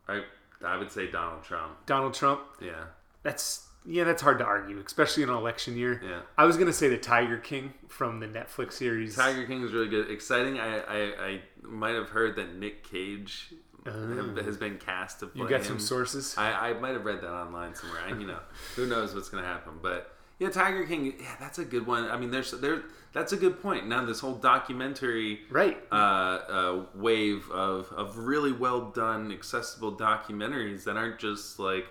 [0.08, 0.24] I
[0.66, 1.86] I would say Donald Trump.
[1.86, 2.42] Donald Trump?
[2.60, 2.86] Yeah.
[3.24, 6.02] That's yeah, that's hard to argue, especially in an election year.
[6.04, 6.22] Yeah.
[6.38, 9.16] I was gonna say the Tiger King from the Netflix series.
[9.16, 10.10] Tiger King is really good.
[10.12, 10.60] Exciting.
[10.60, 13.54] I, I, I might have heard that Nick Cage
[13.86, 15.44] have- has been cast to play Oh.
[15.46, 15.66] You got him.
[15.68, 16.36] some sources?
[16.38, 18.02] I, I might have read that online somewhere.
[18.06, 18.40] I, you know,
[18.76, 19.74] who knows what's going to happen.
[19.82, 21.16] But yeah, Tiger King.
[21.20, 22.06] Yeah, that's a good one.
[22.06, 22.84] I mean, there's there.
[23.12, 23.88] That's a good point.
[23.88, 25.78] Now this whole documentary right.
[25.92, 31.88] uh, uh, wave of of really well done, accessible documentaries that aren't just like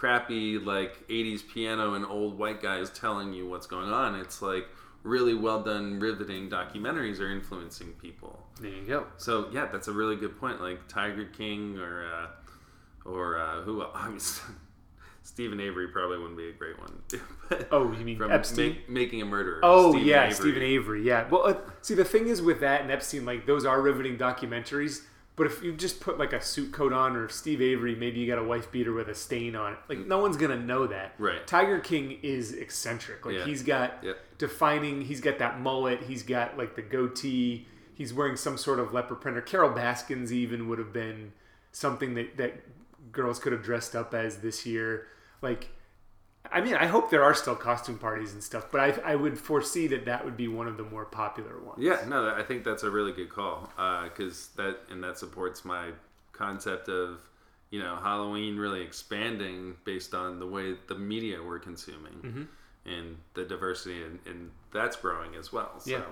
[0.00, 4.18] crappy like 80s piano and old white guys telling you what's going on.
[4.18, 4.66] It's like
[5.02, 8.40] really well done, riveting documentaries are influencing people.
[8.60, 9.06] There you go.
[9.18, 10.60] So yeah, that's a really good point.
[10.60, 12.26] Like Tiger King or uh,
[13.08, 13.82] or uh, who?
[13.82, 13.92] else?
[13.94, 14.20] I mean,
[15.22, 17.02] Steven Avery probably wouldn't be a great one.
[17.50, 18.70] but Oh, you mean from Epstein?
[18.70, 19.60] Make- making a murderer.
[19.62, 20.34] Oh Steven yeah, Avery.
[20.34, 21.02] Steven Avery.
[21.02, 21.28] Yeah.
[21.28, 25.02] Well, uh, see, the thing is with that and Epstein, like those are riveting documentaries,
[25.40, 28.26] But if you just put like a suit coat on, or Steve Avery, maybe you
[28.26, 29.78] got a wife beater with a stain on it.
[29.88, 31.14] Like no one's gonna know that.
[31.16, 31.46] Right.
[31.46, 33.24] Tiger King is eccentric.
[33.24, 33.44] Like Yeah.
[33.46, 34.04] he's got
[34.36, 35.00] defining.
[35.00, 36.02] He's got that mullet.
[36.02, 37.66] He's got like the goatee.
[37.94, 39.38] He's wearing some sort of leopard print.
[39.38, 41.32] Or Carole Baskins even would have been
[41.72, 42.60] something that that
[43.10, 45.06] girls could have dressed up as this year.
[45.40, 45.68] Like,
[46.52, 49.38] I mean, I hope there are still costume parties and stuff, but I I would
[49.38, 51.78] foresee that that would be one of the more popular ones.
[51.80, 53.70] Yeah, no, I think that's a really good call
[54.04, 55.90] because that and that supports my
[56.32, 57.20] concept of
[57.70, 62.42] you know Halloween really expanding based on the way the media we're consuming Mm-hmm.
[62.86, 65.78] and the diversity and, and that's growing as well.
[65.78, 65.90] So.
[65.90, 66.02] Yeah.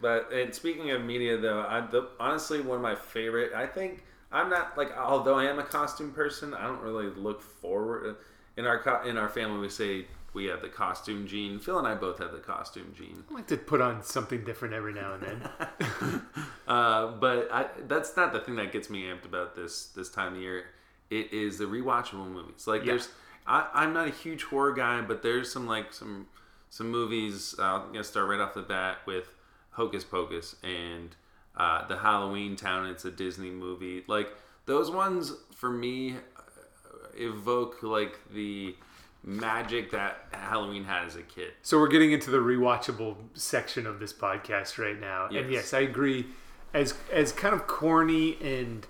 [0.00, 3.54] But and speaking of media though, I the, honestly one of my favorite.
[3.54, 7.40] I think I'm not like although I am a costume person, I don't really look
[7.40, 8.16] forward
[8.56, 9.58] in our co- in our family.
[9.60, 11.58] We say we have the costume gene.
[11.60, 13.22] Phil and I both have the costume gene.
[13.30, 16.22] I like to put on something different every now and then.
[16.66, 20.34] Uh, but I, that's not the thing that gets me amped about this this time
[20.36, 20.64] of year.
[21.10, 22.66] It is the rewatchable movies.
[22.66, 22.92] Like Yeah.
[22.92, 23.08] there's,
[23.46, 26.26] I, I'm not a huge horror guy, but there's some like some
[26.70, 27.54] some movies.
[27.58, 29.28] Uh, I'm gonna start right off the bat with
[29.72, 31.14] Hocus Pocus and
[31.54, 32.86] uh, the Halloween Town.
[32.86, 34.02] It's a Disney movie.
[34.06, 34.28] Like
[34.64, 36.16] those ones for me
[37.16, 38.74] evoke like the
[39.22, 41.52] magic that Halloween had as a kid.
[41.62, 45.26] So we're getting into the rewatchable section of this podcast right now.
[45.26, 45.46] And Yes.
[45.50, 46.26] yes, I agree.
[46.74, 48.86] As as kind of corny and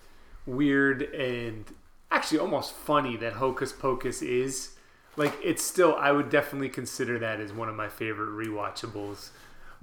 [0.47, 1.65] weird and
[2.11, 4.71] actually almost funny that Hocus Pocus is,
[5.17, 9.31] like it's still I would definitely consider that as one of my favorite rewatchables.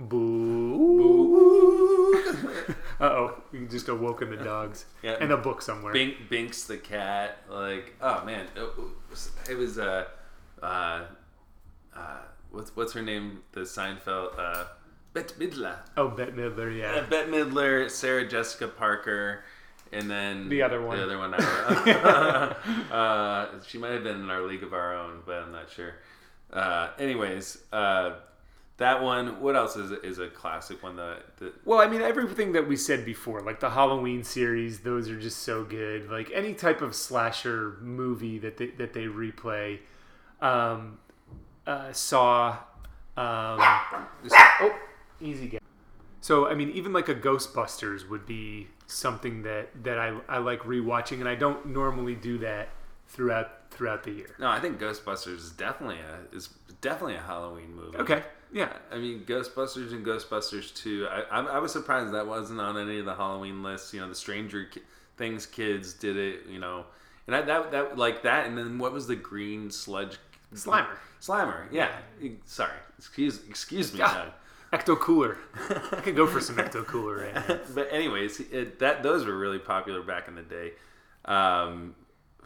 [0.09, 2.13] Boo.
[2.99, 4.85] uh oh, we just awoken the dogs.
[5.03, 5.17] Yeah.
[5.19, 5.93] And a book somewhere.
[5.93, 7.39] Bink, Binx the cat.
[7.49, 8.69] Like, oh man, it
[9.09, 10.05] was, it was uh,
[10.61, 11.01] uh,
[11.95, 12.17] uh,
[12.51, 13.39] what's what's her name?
[13.53, 14.65] The Seinfeld, uh,
[15.13, 15.77] Bette Midler.
[15.97, 17.01] Oh, Bette Midler, Uh, yeah.
[17.09, 19.43] Bette Midler, Sarah Jessica Parker,
[19.91, 20.97] and then The other one.
[20.97, 21.33] The other one.
[21.33, 22.91] I don't know.
[22.95, 25.95] uh, she might have been in our league of our own, but I'm not sure.
[26.53, 28.11] Uh, anyways, uh,
[28.81, 29.39] that one.
[29.41, 30.95] What else is is a classic one?
[30.97, 35.09] The, the Well, I mean, everything that we said before, like the Halloween series, those
[35.09, 36.09] are just so good.
[36.09, 39.79] Like any type of slasher movie that they, that they replay,
[40.41, 40.99] um,
[41.65, 42.57] uh, Saw,
[43.17, 44.79] um, oh,
[45.21, 45.59] easy guy.
[46.19, 50.61] So, I mean, even like a Ghostbusters would be something that that I I like
[50.61, 52.69] rewatching, and I don't normally do that
[53.07, 54.35] throughout throughout the year.
[54.39, 56.49] no, I think Ghostbusters is definitely a is
[56.81, 57.97] definitely a Halloween movie.
[57.97, 61.07] Okay, yeah, I mean, Ghostbusters and Ghostbusters 2.
[61.09, 63.93] I, I, I was surprised that wasn't on any of the Halloween lists.
[63.93, 64.69] You know, the Stranger
[65.17, 66.41] Things kids did it.
[66.49, 66.85] You know,
[67.27, 68.47] and I, that that like that.
[68.47, 70.17] And then what was the green sludge?
[70.53, 71.71] Slimer, Slimer.
[71.71, 71.91] Yeah.
[72.45, 72.75] Sorry.
[72.97, 73.99] Excuse excuse me.
[73.99, 74.13] Yeah.
[74.13, 74.33] Doug.
[74.73, 75.37] Ecto Cooler.
[75.91, 79.59] I could go for some Ecto Cooler right but anyways, it, that those were really
[79.59, 80.71] popular back in the day.
[81.25, 81.95] Um,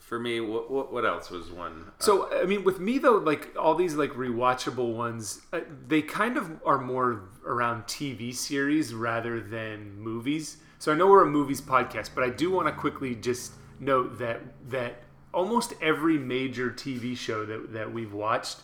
[0.05, 1.91] for me, what, what what else was one?
[1.97, 6.37] So I mean, with me though, like all these like rewatchable ones, uh, they kind
[6.37, 10.57] of are more around TV series rather than movies.
[10.77, 14.19] So I know we're a movies podcast, but I do want to quickly just note
[14.19, 15.01] that that
[15.33, 18.59] almost every major TV show that that we've watched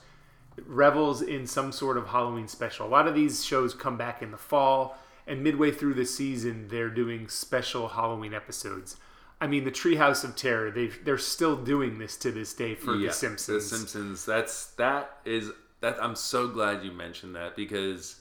[0.67, 2.85] revels in some sort of Halloween special.
[2.85, 6.67] A lot of these shows come back in the fall, and midway through the season,
[6.67, 8.97] they're doing special Halloween episodes.
[9.41, 12.95] I mean, the Treehouse of Terror, they they're still doing this to this day for
[12.95, 13.69] Yeah, The Simpsons.
[13.69, 14.25] The Simpsons.
[14.25, 15.49] That's that is
[15.81, 16.01] that.
[16.01, 18.17] I'm so glad you mentioned that because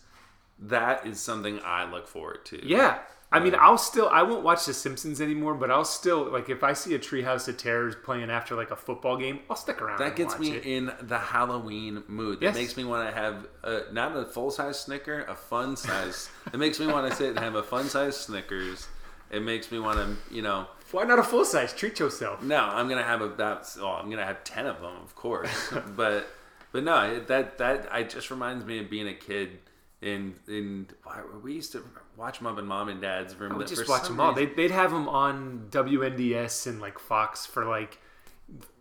[0.59, 2.67] that is something I look forward to.
[2.67, 2.99] Yeah.
[3.33, 6.49] I mean, um, I'll still I won't watch The Simpsons anymore, but I'll still like
[6.49, 9.81] if I see a Treehouse of Terrors playing after like a football game, I'll stick
[9.81, 10.01] around.
[10.01, 10.65] That gets me it.
[10.65, 12.41] in the Halloween mood.
[12.41, 12.55] That Yes.
[12.57, 16.29] makes me want to have a, not a full size Snicker, a fun size.
[16.53, 18.89] it makes me want to sit and have a fun size Snickers.
[19.31, 21.73] It makes me want to, you know, Why not a full size?
[21.73, 22.43] Treat yourself.
[22.43, 23.69] no, I'm gonna have about.
[23.81, 25.73] Oh, I'm gonna have ten of them, of course.
[25.97, 26.27] but,
[26.73, 29.59] but no, that that I just reminds me of being a kid.
[30.03, 31.85] And and why- we used to
[32.17, 33.53] watch up in mom and dad's room.
[33.53, 34.33] I would just watch them all.
[34.33, 37.99] reason- They'd, they'd have them on WNDS and like Fox for like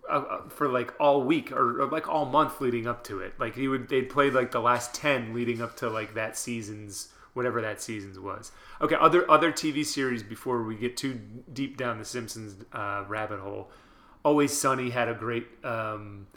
[0.10, 3.34] uh, uh, for like all week or, or like all month leading up to it.
[3.38, 7.10] Like he would they'd play like the last ten leading up to like that season's
[7.34, 8.52] whatever that season's was.
[8.82, 11.20] Okay, other other TV series before we get too
[11.52, 13.70] deep down the Simpsons uh, rabbit hole.
[14.24, 16.28] Always Sunny had a great um,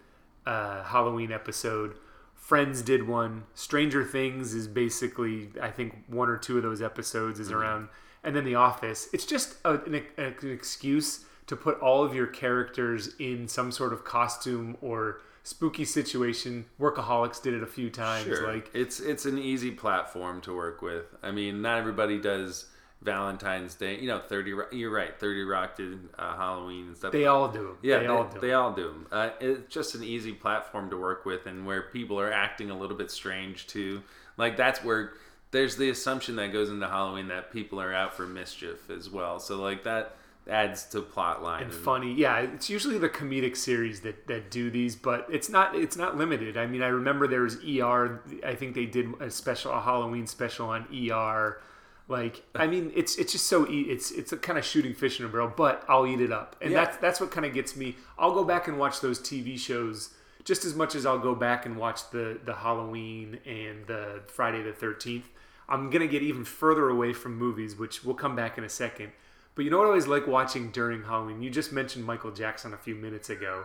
[0.47, 1.97] uh, Halloween episode.
[2.35, 3.45] Friends did one.
[3.55, 7.89] Stranger Things is basically, I think, one or two of those episodes is around.
[8.25, 9.09] And then The Office.
[9.13, 13.93] It's just a, an, an excuse to put all of your characters in some sort
[13.93, 16.67] of costume or spooky situation.
[16.81, 18.25] Workaholics did it a few times.
[18.27, 18.53] Sure.
[18.53, 21.07] Like, it's it's an easy platform to work with.
[21.23, 22.67] I mean, not everybody does
[23.03, 23.99] Valentine's Day.
[23.99, 24.53] You know, Thirty.
[24.73, 25.19] You're right.
[25.19, 27.13] Thirty Rock did uh, Halloween and stuff.
[27.13, 27.77] They all do 'em.
[27.83, 28.41] Yeah, they, they, all do.
[28.41, 29.07] they all do 'em.
[29.11, 32.79] Uh, it's just an easy platform to work with, and where people are acting a
[32.79, 34.03] little bit strange too.
[34.37, 35.13] Like that's where
[35.51, 39.39] there's the assumption that goes into Halloween that people are out for mischief as well.
[39.39, 40.17] So like that
[40.49, 42.13] adds to plot line and funny.
[42.15, 46.17] Yeah, it's usually the comedic series that, that do these, but it's not it's not
[46.17, 46.57] limited.
[46.57, 48.21] I mean, I remember there was ER.
[48.45, 51.61] I think they did a special, a Halloween special on ER.
[52.09, 55.21] Like, I mean, it's it's just so e- it's it's a kind of shooting fish
[55.21, 56.85] in a barrel, but I'll eat it up, and Yeah.
[56.85, 57.97] that's that's what kind of gets me.
[58.19, 60.11] I'll go back and watch those TV shows
[60.45, 64.63] just as much as I'll go back and watch the the Halloween and the Friday
[64.63, 65.29] the Thirteenth.
[65.69, 69.13] I'm gonna get even further away from movies, which we'll come back in a second.
[69.55, 71.43] But you know what I always like watching during Halloween?
[71.43, 73.65] You just mentioned Michael Jackson a few minutes ago.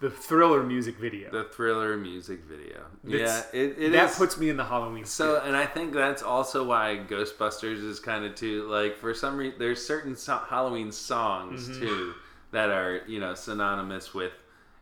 [0.00, 1.30] The Thriller music video.
[1.30, 2.84] the thriller music video.
[3.02, 5.06] yeah, That's- it, it that is- puts me in the Halloween.
[5.06, 9.38] So, and I think that's also why Ghostbusters is kind of too like for some
[9.38, 11.80] reason there's certain so- Halloween songs Mm-hmm.
[11.80, 12.14] too
[12.50, 14.32] that are you know synonymous with.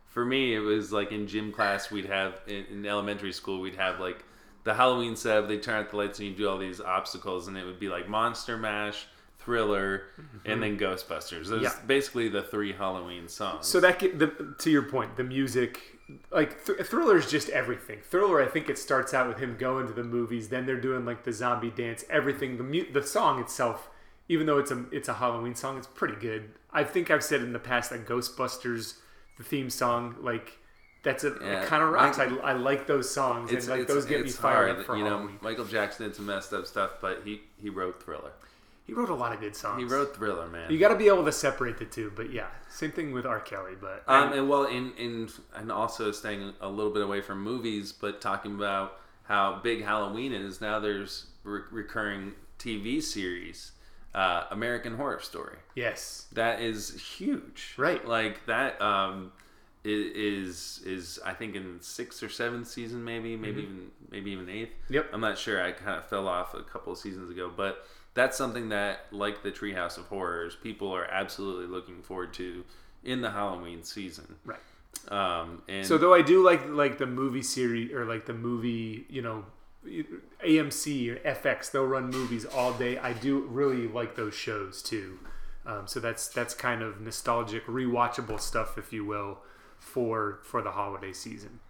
[0.08, 3.76] For me, it was like in gym class we'd have in, in elementary school we'd
[3.76, 4.24] have like
[4.64, 5.46] the Halloween setup.
[5.46, 7.88] They turn out the lights and you do all these obstacles, and it would be
[7.88, 9.06] like Monster Mash,
[9.44, 10.02] Thriller,
[10.44, 10.84] and then mm-hmm.
[10.84, 11.48] Ghostbusters.
[11.48, 11.72] Those Yeah.
[11.86, 13.66] basically the three Halloween songs.
[13.66, 15.80] So that get the to your point, the music,
[16.30, 18.00] like th- Thriller is just everything.
[18.02, 21.04] Thriller, I think it starts out with him going to the movies, then they're doing
[21.04, 22.56] like the zombie dance, everything.
[22.56, 23.90] The mu- the song itself,
[24.28, 26.50] even though it's a it's a Halloween song, it's pretty good.
[26.72, 28.94] I think I've said in the past that Ghostbusters,
[29.38, 30.58] the theme song, like
[31.02, 31.60] that's a Yeah.
[31.62, 32.18] it kind of rocks.
[32.18, 34.86] I, I like those songs, it's, and like it's- those get me fired hard.
[34.86, 35.38] for you know, Halloween.
[35.42, 38.32] Michael Jackson did some messed up stuff, but he he wrote Thriller.
[38.86, 39.78] He wrote a lot of good songs.
[39.82, 40.70] He wrote Thriller, man.
[40.70, 43.40] You got to be able to separate the two, but yeah, same thing with R.
[43.40, 43.72] Kelly.
[43.80, 47.92] But Um, and well, in, in and also staying a little bit away from movies,
[47.92, 50.80] but talking about how big Halloween is now.
[50.80, 53.72] There's re- recurring TV series,
[54.14, 55.56] uh, American Horror Story.
[55.74, 58.06] yes, That is huge, Right.
[58.06, 59.32] Like that um,
[59.82, 64.70] is is I think in sixth or seventh season, maybe maybe even maybe even eighth.
[64.84, 64.94] Mm-hmm.
[64.94, 65.06] Yep.
[65.12, 65.62] I'm not sure.
[65.62, 69.42] I kind of fell off a couple of seasons ago, but that's something that, like
[69.42, 72.64] the Treehouse of Horrors, people are absolutely looking forward to
[73.02, 74.36] in the Halloween season.
[74.44, 74.58] right.
[75.08, 79.06] Um, and So though I do like like the movie series or like the movie,
[79.10, 79.44] you know,
[79.84, 82.96] AMC or FX, they'll run movies all day.
[82.98, 85.18] I do really like those shows too.
[85.66, 89.38] Um, so that's that's kind of nostalgic, rewatchable stuff, if you will,
[89.78, 91.60] for for the holiday season.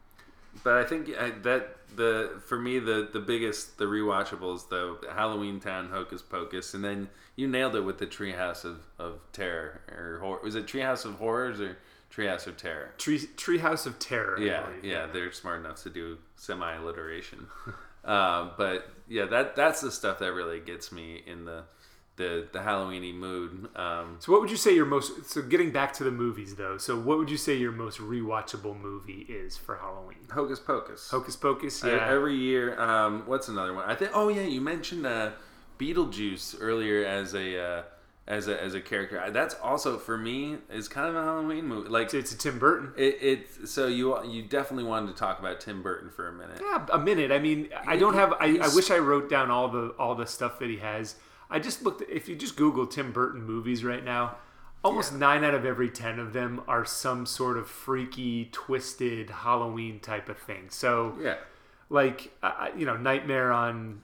[0.62, 5.60] But I think uh, that the for me the the biggest the rewatchables though Halloween
[5.60, 10.18] Town Hocus Pocus and then you nailed it with the Treehouse of, of Terror or
[10.20, 11.76] horror was it Treehouse of Horrors or
[12.14, 12.92] Treehouse of Terror?
[12.98, 14.38] Tree Treehouse of Terror.
[14.38, 17.48] I Yeah, yeah, they're smart enough to do semi alliteration.
[18.04, 21.64] uh, but yeah, that that's the stuff that really gets me in the
[22.16, 23.68] the the Halloweeny mood.
[23.76, 25.26] Um, So what would you say your most?
[25.30, 28.78] So getting back to the movies though, so what would you say your most rewatchable
[28.80, 30.18] movie is for Halloween?
[30.32, 31.10] Hocus Pocus.
[31.10, 31.82] Hocus Pocus.
[31.82, 32.08] Uh, Yeah.
[32.08, 32.78] every year.
[32.80, 33.84] Um, what's another one?
[33.88, 34.12] I think.
[34.14, 35.30] Oh yeah, you mentioned uh,
[35.78, 37.82] Beetlejuice earlier as a uh,
[38.26, 39.22] as a as a character.
[39.32, 41.88] That's also for me is kind of a Halloween movie.
[41.88, 42.92] Like it's a Tim Burton.
[42.96, 43.68] it, it.
[43.68, 46.60] So you you definitely wanted to talk about Tim Burton for a minute.
[46.60, 47.32] Yeah, a minute.
[47.32, 48.32] I mean, I don't have.
[48.34, 51.16] I, I wish I wrote down all the all the stuff that he has.
[51.50, 52.02] I just looked.
[52.10, 54.36] If you just Google Tim Burton movies right now,
[54.82, 60.00] almost nine out of every ten of them are some sort of freaky, twisted Halloween
[60.00, 60.66] type of thing.
[60.70, 61.36] So, Yeah.
[61.90, 64.02] like, uh, you know, Nightmare on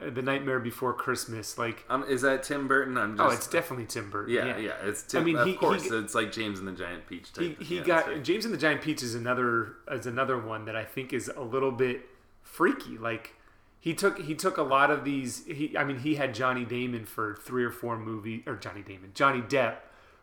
[0.00, 1.58] uh, the Nightmare Before Christmas.
[1.58, 2.96] Like, Um, is that Tim Burton?
[2.98, 3.26] I'm just.
[3.28, 4.34] oh, it's definitely Tim Burton.
[4.34, 5.02] Yeah, yeah, it's.
[5.02, 7.32] Tim, I mean, of he- he course, g- it's like James and the Giant Peach
[7.32, 7.44] type.
[7.44, 10.64] he, of- he yeah, got James and the Giant Peach is another is another one
[10.66, 12.08] that I think is a little bit
[12.42, 12.96] freaky.
[12.98, 13.34] Like
[13.82, 15.44] he took he took a lot of these.
[15.44, 19.10] He I mean he had Johnny Damon for three or four movies or Johnny Damon
[19.12, 19.74] Johnny Depp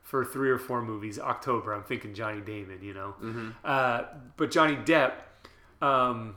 [0.02, 1.20] for three or four movies.
[1.20, 2.80] October I'm thinking Johnny Damon.
[2.82, 3.50] You know, Mm-hmm.
[3.66, 4.04] uh,
[4.38, 5.12] but Johnny Depp.
[5.82, 6.36] Um,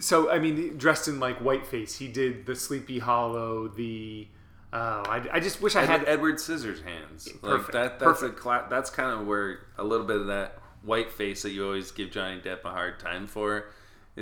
[0.00, 3.68] so I mean, dressed in like whiteface, he did the Sleepy Hollow.
[3.68, 4.28] The
[4.72, 7.26] oh, I, I just wish I Ed- had Edward Scissorhands.
[7.26, 7.98] Like Perfect, that.
[7.98, 8.38] That's perfect.
[8.38, 11.64] a cla- That's kind of where a little bit of that white face that you
[11.64, 13.66] always give Johnny Depp a hard time for.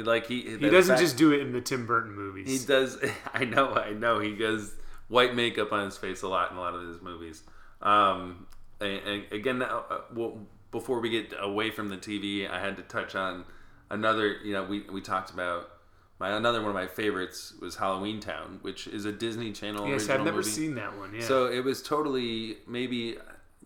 [0.05, 2.49] Like he he doesn't just do it in the Tim Burton movies.
[2.49, 2.99] He does.
[3.34, 3.74] I know.
[3.74, 4.18] I know.
[4.20, 4.74] He does
[5.09, 7.42] white makeup on his face a lot in a lot of his movies.
[7.82, 8.47] Um,
[8.80, 10.38] and, and again, uh, uh, well,
[10.70, 13.44] before we get away from the TV, I had to touch on
[13.90, 14.36] another.
[14.44, 15.70] You know, we we talked about
[16.18, 19.88] my another one of my favorites was Halloween Town, which is a Disney Channel.
[19.88, 20.51] Yes, I've never movie.
[20.51, 21.14] seen that one.
[21.14, 21.22] Yeah.
[21.22, 23.16] So it was totally maybe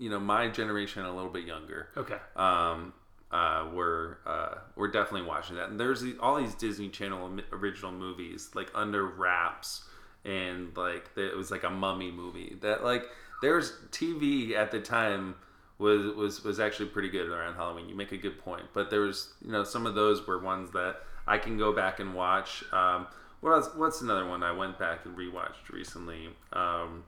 [0.01, 2.17] you know my generation a little bit younger okay.
[2.35, 2.93] um,
[3.31, 5.71] uh, we're uh, we're definitely watching that.
[5.71, 9.85] And there's the, all these Disney Channel original movies like Under Wraps
[10.25, 12.57] and like it was like a mummy movie.
[12.61, 13.05] That like
[13.43, 15.37] there was TV at the time
[15.79, 17.89] was was was actually pretty good around Halloween.
[17.89, 20.71] You make a good point, but there was you know some of those were ones
[20.73, 22.65] that I can go back and watch.
[22.73, 23.07] Um,
[23.41, 26.29] what else, what's another one I went back and rewatched recently?
[26.53, 27.05] Um,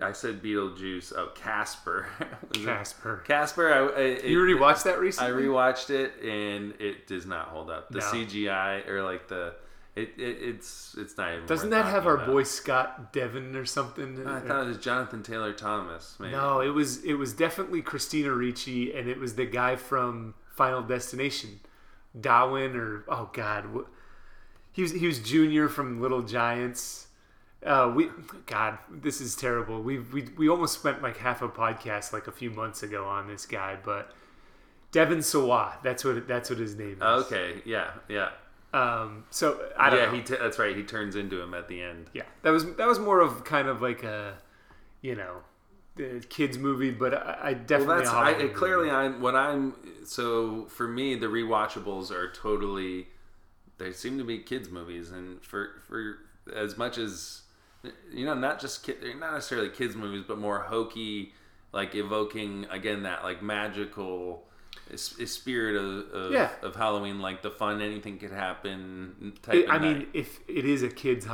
[0.00, 1.12] I said Beetlejuice.
[1.16, 2.06] Oh, Casper.
[2.52, 3.22] Casper.
[3.26, 3.72] Casper.
[3.72, 5.32] I, I, it- You rewatched that recently.
[5.32, 7.90] I rewatched it and it does not hold up.
[7.90, 8.04] The No.
[8.04, 9.54] CGI or like the
[9.96, 11.46] it, it it's it's not even.
[11.46, 12.26] Doesn't that have our about.
[12.26, 14.26] boy Scott Devon or something?
[14.26, 16.16] I thought it was Jonathan Taylor Thomas.
[16.18, 16.32] Maybe.
[16.32, 20.82] No, it was it was definitely Christina Ricci, and it was the guy from Final
[20.82, 21.60] Destination,
[22.20, 23.66] Darwin, or oh god,
[24.72, 27.06] he was he was Junior from Little Giants.
[27.64, 28.10] Uh, we
[28.46, 29.82] God, this is terrible.
[29.82, 33.26] We we we almost spent like half a podcast like a few months ago on
[33.26, 34.12] this guy, but
[34.92, 37.02] Devin Sawa, that's what that's what his name is.
[37.02, 37.62] Okay.
[37.64, 37.90] Yeah.
[38.08, 38.30] Yeah.
[38.74, 40.06] Um, so I don't yeah.
[40.06, 40.12] know.
[40.12, 40.76] He t- that's right.
[40.76, 42.10] He turns into him at the end.
[42.12, 44.34] Yeah, that was that was more of kind of like a,
[45.00, 45.36] you know,
[45.94, 48.96] the kids movie, but I, I definitely Well, that's I, it- clearly movie.
[48.96, 49.74] I'm what I'm.
[50.04, 53.06] So for me, the rewatchables are totally.
[53.78, 56.18] They seem to be kids movies, and for for
[56.54, 57.42] as much as
[58.12, 61.32] you know, not just kid, not necessarily kids movies, but more hokey,
[61.72, 64.44] like evoking again that like magical
[64.96, 66.50] spirit of of, Yeah.
[66.62, 69.54] of Halloween, like the fun, anything could happen type.
[69.54, 69.98] It- of I night.
[69.98, 71.26] mean, if it is a kid's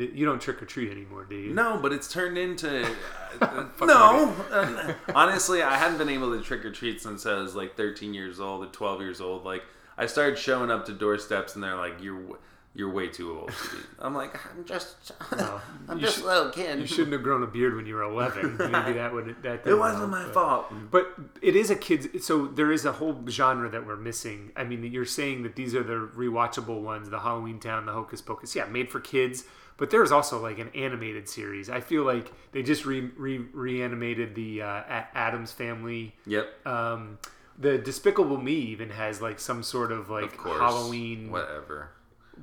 [0.00, 1.52] it, you don't trick or treat anymore, do you?
[1.52, 2.86] No, but it's turned into.
[3.40, 7.54] uh, no, Uh, honestly, I hadn't been able to trick or treat since I was
[7.54, 9.44] like 13 years old or 12 years old.
[9.44, 9.64] Like
[9.98, 12.38] I started showing up to doorsteps, and they're like, "You're
[12.74, 13.76] you're way too old to.
[14.00, 15.60] I'm like, "I'm just, No.
[15.88, 16.80] I'm just should- a little kid.
[16.80, 18.56] You shouldn't have grown a beard when you were 11.
[18.58, 19.66] Maybe that would that.
[19.66, 22.08] It wasn't help, my but- fault." But it is a kids.
[22.26, 24.50] So there is a whole genre that we're missing.
[24.56, 28.20] I mean, you're saying that these are the rewatchable ones: the Halloween Town, the Hocus
[28.20, 28.54] Pocus.
[28.56, 29.44] Yeah, made for kids.
[29.76, 31.68] But there's also like an animated series.
[31.68, 36.14] I feel like they just re, re reanimated the uh, A- Addams Family.
[36.26, 37.18] Yep, Um,
[37.58, 40.60] the Despicable Me even has like some sort of like of course.
[40.60, 41.30] Halloween.
[41.32, 41.90] whatever.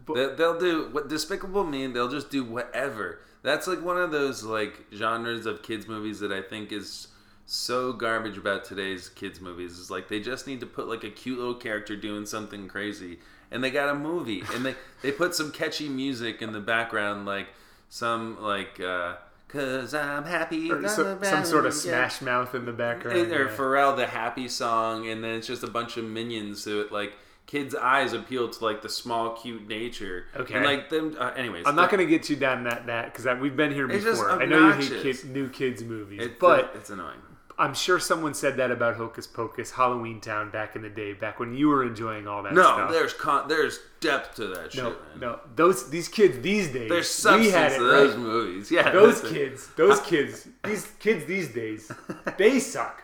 [0.05, 1.87] But- They- They'll do what Despicable Me.
[1.87, 3.19] They'll just do whatever.
[3.43, 7.07] That's like one of those like genres of kids movies that I think is
[7.45, 9.77] so garbage about today's kids movies.
[9.79, 13.19] Is like they just need to put like a cute little character doing something crazy,
[13.49, 17.25] and they got a movie, and they they put some catchy music in the background,
[17.25, 17.47] like
[17.89, 19.15] some like uh,
[19.47, 23.17] "Cause I'm happy." or so- some sort of Smash Mouth in the background.
[23.17, 23.55] And- or yeah.
[23.55, 26.63] Pharrell the happy song, and then it's just a bunch of minions.
[26.63, 27.13] So it like
[27.45, 30.25] kids' eyes appeal to like the small, cute nature.
[30.35, 30.53] Okay.
[30.55, 31.15] And like them.
[31.19, 33.89] Uh, anyways, I'm not going to get you down that that because we've been here
[33.89, 34.31] It's before.
[34.41, 35.21] I know you hate obnoxious.
[35.23, 37.19] kid, new kids movies, It, but it's annoying.
[37.59, 41.39] I'm sure someone said that about Hocus Pocus, Halloween Town back in the day, back
[41.39, 42.91] when you were enjoying all that No, stuff.
[42.91, 44.81] there's con- there's depth to that shit.
[44.83, 44.97] no, man.
[45.19, 46.89] no, those these kids these days.
[46.89, 48.19] There's we substance had it to those right.
[48.19, 48.71] movies.
[48.71, 51.91] Yeah, Those kids, those kids, these kids these days,
[52.37, 53.03] they suck.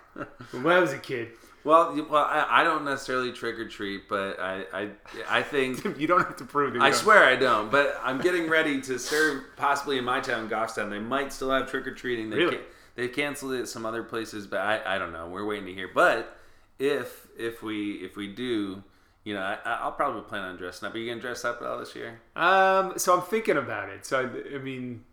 [0.52, 1.34] When I was a kid,
[1.68, 4.90] Well, well, I, I don't necessarily trick or treat, but I, I,
[5.30, 6.98] I think you don't have to prove you I don't.
[7.00, 10.90] swear I don't, but I'm getting ready to serve possibly in my town, Goffstown.
[10.90, 12.30] They might still have trick or treating.
[12.30, 12.56] They Really?
[12.58, 12.64] ca-
[12.96, 15.28] they've canceled it at some other places, but I, I don't know.
[15.28, 15.90] We're waiting to hear.
[15.94, 16.38] But
[16.80, 18.82] if if we if we do,
[19.26, 20.96] you know, I, I'll probably plan on dressing up.
[20.96, 22.22] Are you gonna dress up at all this year?
[22.38, 24.06] Um, so I'm thinking about it.
[24.06, 25.04] So I, I mean,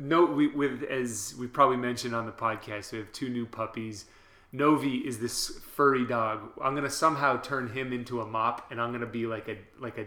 [0.00, 4.06] no, we with as we probably mentioned on the podcast, we have two new puppies.
[4.54, 6.40] Novi is this furry dog.
[6.62, 9.98] I'm gonna somehow turn him into a mop, and I'm gonna be like a like
[9.98, 10.06] a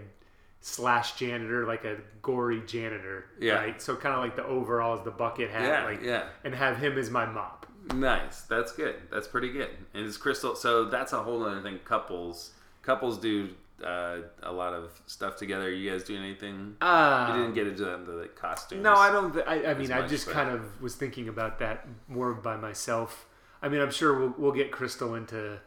[0.62, 3.26] slash janitor, like a gory janitor.
[3.40, 3.56] Yeah.
[3.56, 3.82] Right.
[3.82, 6.24] So kind of like the overalls, the bucket hat, Yeah, like yeah.
[6.44, 7.66] and have him as my mop.
[7.94, 8.42] Nice.
[8.42, 8.96] That's good.
[9.12, 9.70] That's pretty good.
[9.94, 10.56] And it's crystal.
[10.56, 11.80] So that's a whole other thing.
[11.86, 13.50] Couples couples do
[13.84, 15.70] uh, a lot of stuff together.
[15.70, 16.76] You guys doing anything?
[16.82, 18.82] Uh, you didn't get into the, the costumes.
[18.82, 19.34] No, I don't.
[19.34, 22.56] th- I, I mean, I just but- kind of was thinking about that more by
[22.58, 23.26] myself.
[23.62, 25.60] I mean, I'm sure we'll, we'll get Crystal into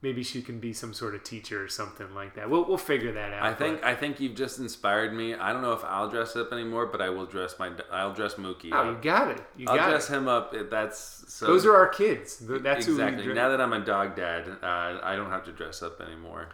[0.00, 2.48] maybe she can be some sort of teacher or something like that.
[2.48, 3.42] We'll, we'll figure that out.
[3.42, 5.34] I think but- I think you've just inspired me.
[5.34, 8.34] I don't know if I'll dress up anymore, but I will dress my I'll dress
[8.34, 8.70] Mookie.
[8.72, 9.40] oh, you got it.
[9.56, 10.14] You I'll got dress it.
[10.14, 10.54] him up.
[10.70, 11.46] That's so.
[11.46, 12.38] Those are our kids.
[12.38, 13.32] That's exactly.
[13.32, 16.50] now that I'm a dog dad, uh, I don't have to dress up anymore.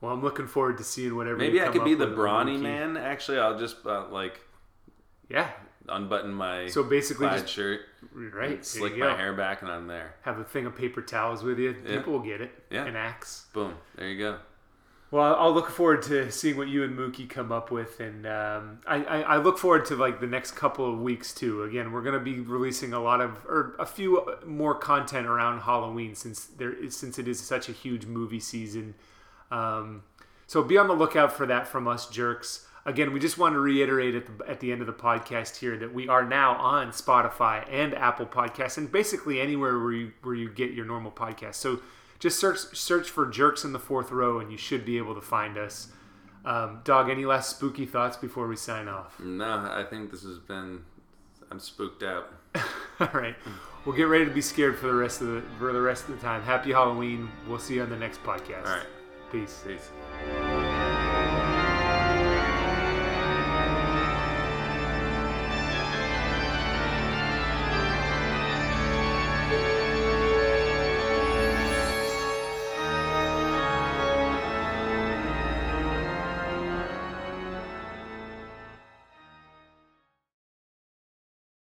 [0.00, 1.36] well, I'm looking forward to seeing whatever.
[1.38, 2.96] Maybe I could be the brawny man.
[2.96, 4.40] Actually, I'll just uh, like
[5.28, 5.50] Yeah.
[5.88, 7.80] Unbutton my So basically, plaid just shirt,
[8.12, 8.64] right.
[8.64, 9.16] slick my go.
[9.16, 10.14] hair back, and I'm there.
[10.22, 11.76] Have a thing of paper towels with you.
[11.84, 11.96] Yeah.
[11.96, 12.52] People will get it.
[12.70, 12.86] Yeah.
[12.86, 13.46] An axe.
[13.52, 13.74] Boom.
[13.96, 14.38] There you go.
[15.12, 18.80] Well, I'll look forward to seeing what you and Mookie come up with, and um,
[18.86, 21.62] I, I, I look forward to like the next couple of weeks too.
[21.62, 25.60] Again, we're going to be releasing a lot of or a few more content around
[25.60, 28.94] Halloween since there is since it is such a huge movie season.
[29.52, 30.02] Um,
[30.48, 32.65] so be on the lookout for that from us jerks.
[32.86, 35.76] Again, we just want to reiterate at the, at the end of the podcast here
[35.76, 40.34] that we are now on Spotify and Apple Podcasts, and basically anywhere where you where
[40.34, 41.56] you get your normal podcast.
[41.56, 41.80] So
[42.18, 45.20] just search search for Jerks in the Fourth Row, and you should be able to
[45.20, 45.88] find us.
[46.44, 49.18] Um, Dog, any last spooky thoughts before we sign off?
[49.18, 50.84] No, I think this has been.
[51.50, 52.32] I'm spooked out.
[53.00, 53.36] All right,
[53.84, 56.14] we'll get ready to be scared for the rest of the for the rest of
[56.14, 56.42] the time.
[56.42, 57.28] Happy Halloween.
[57.48, 58.66] We'll see you on the next podcast.
[58.66, 58.86] All right.
[59.32, 59.64] Peace.
[59.66, 60.55] Peace.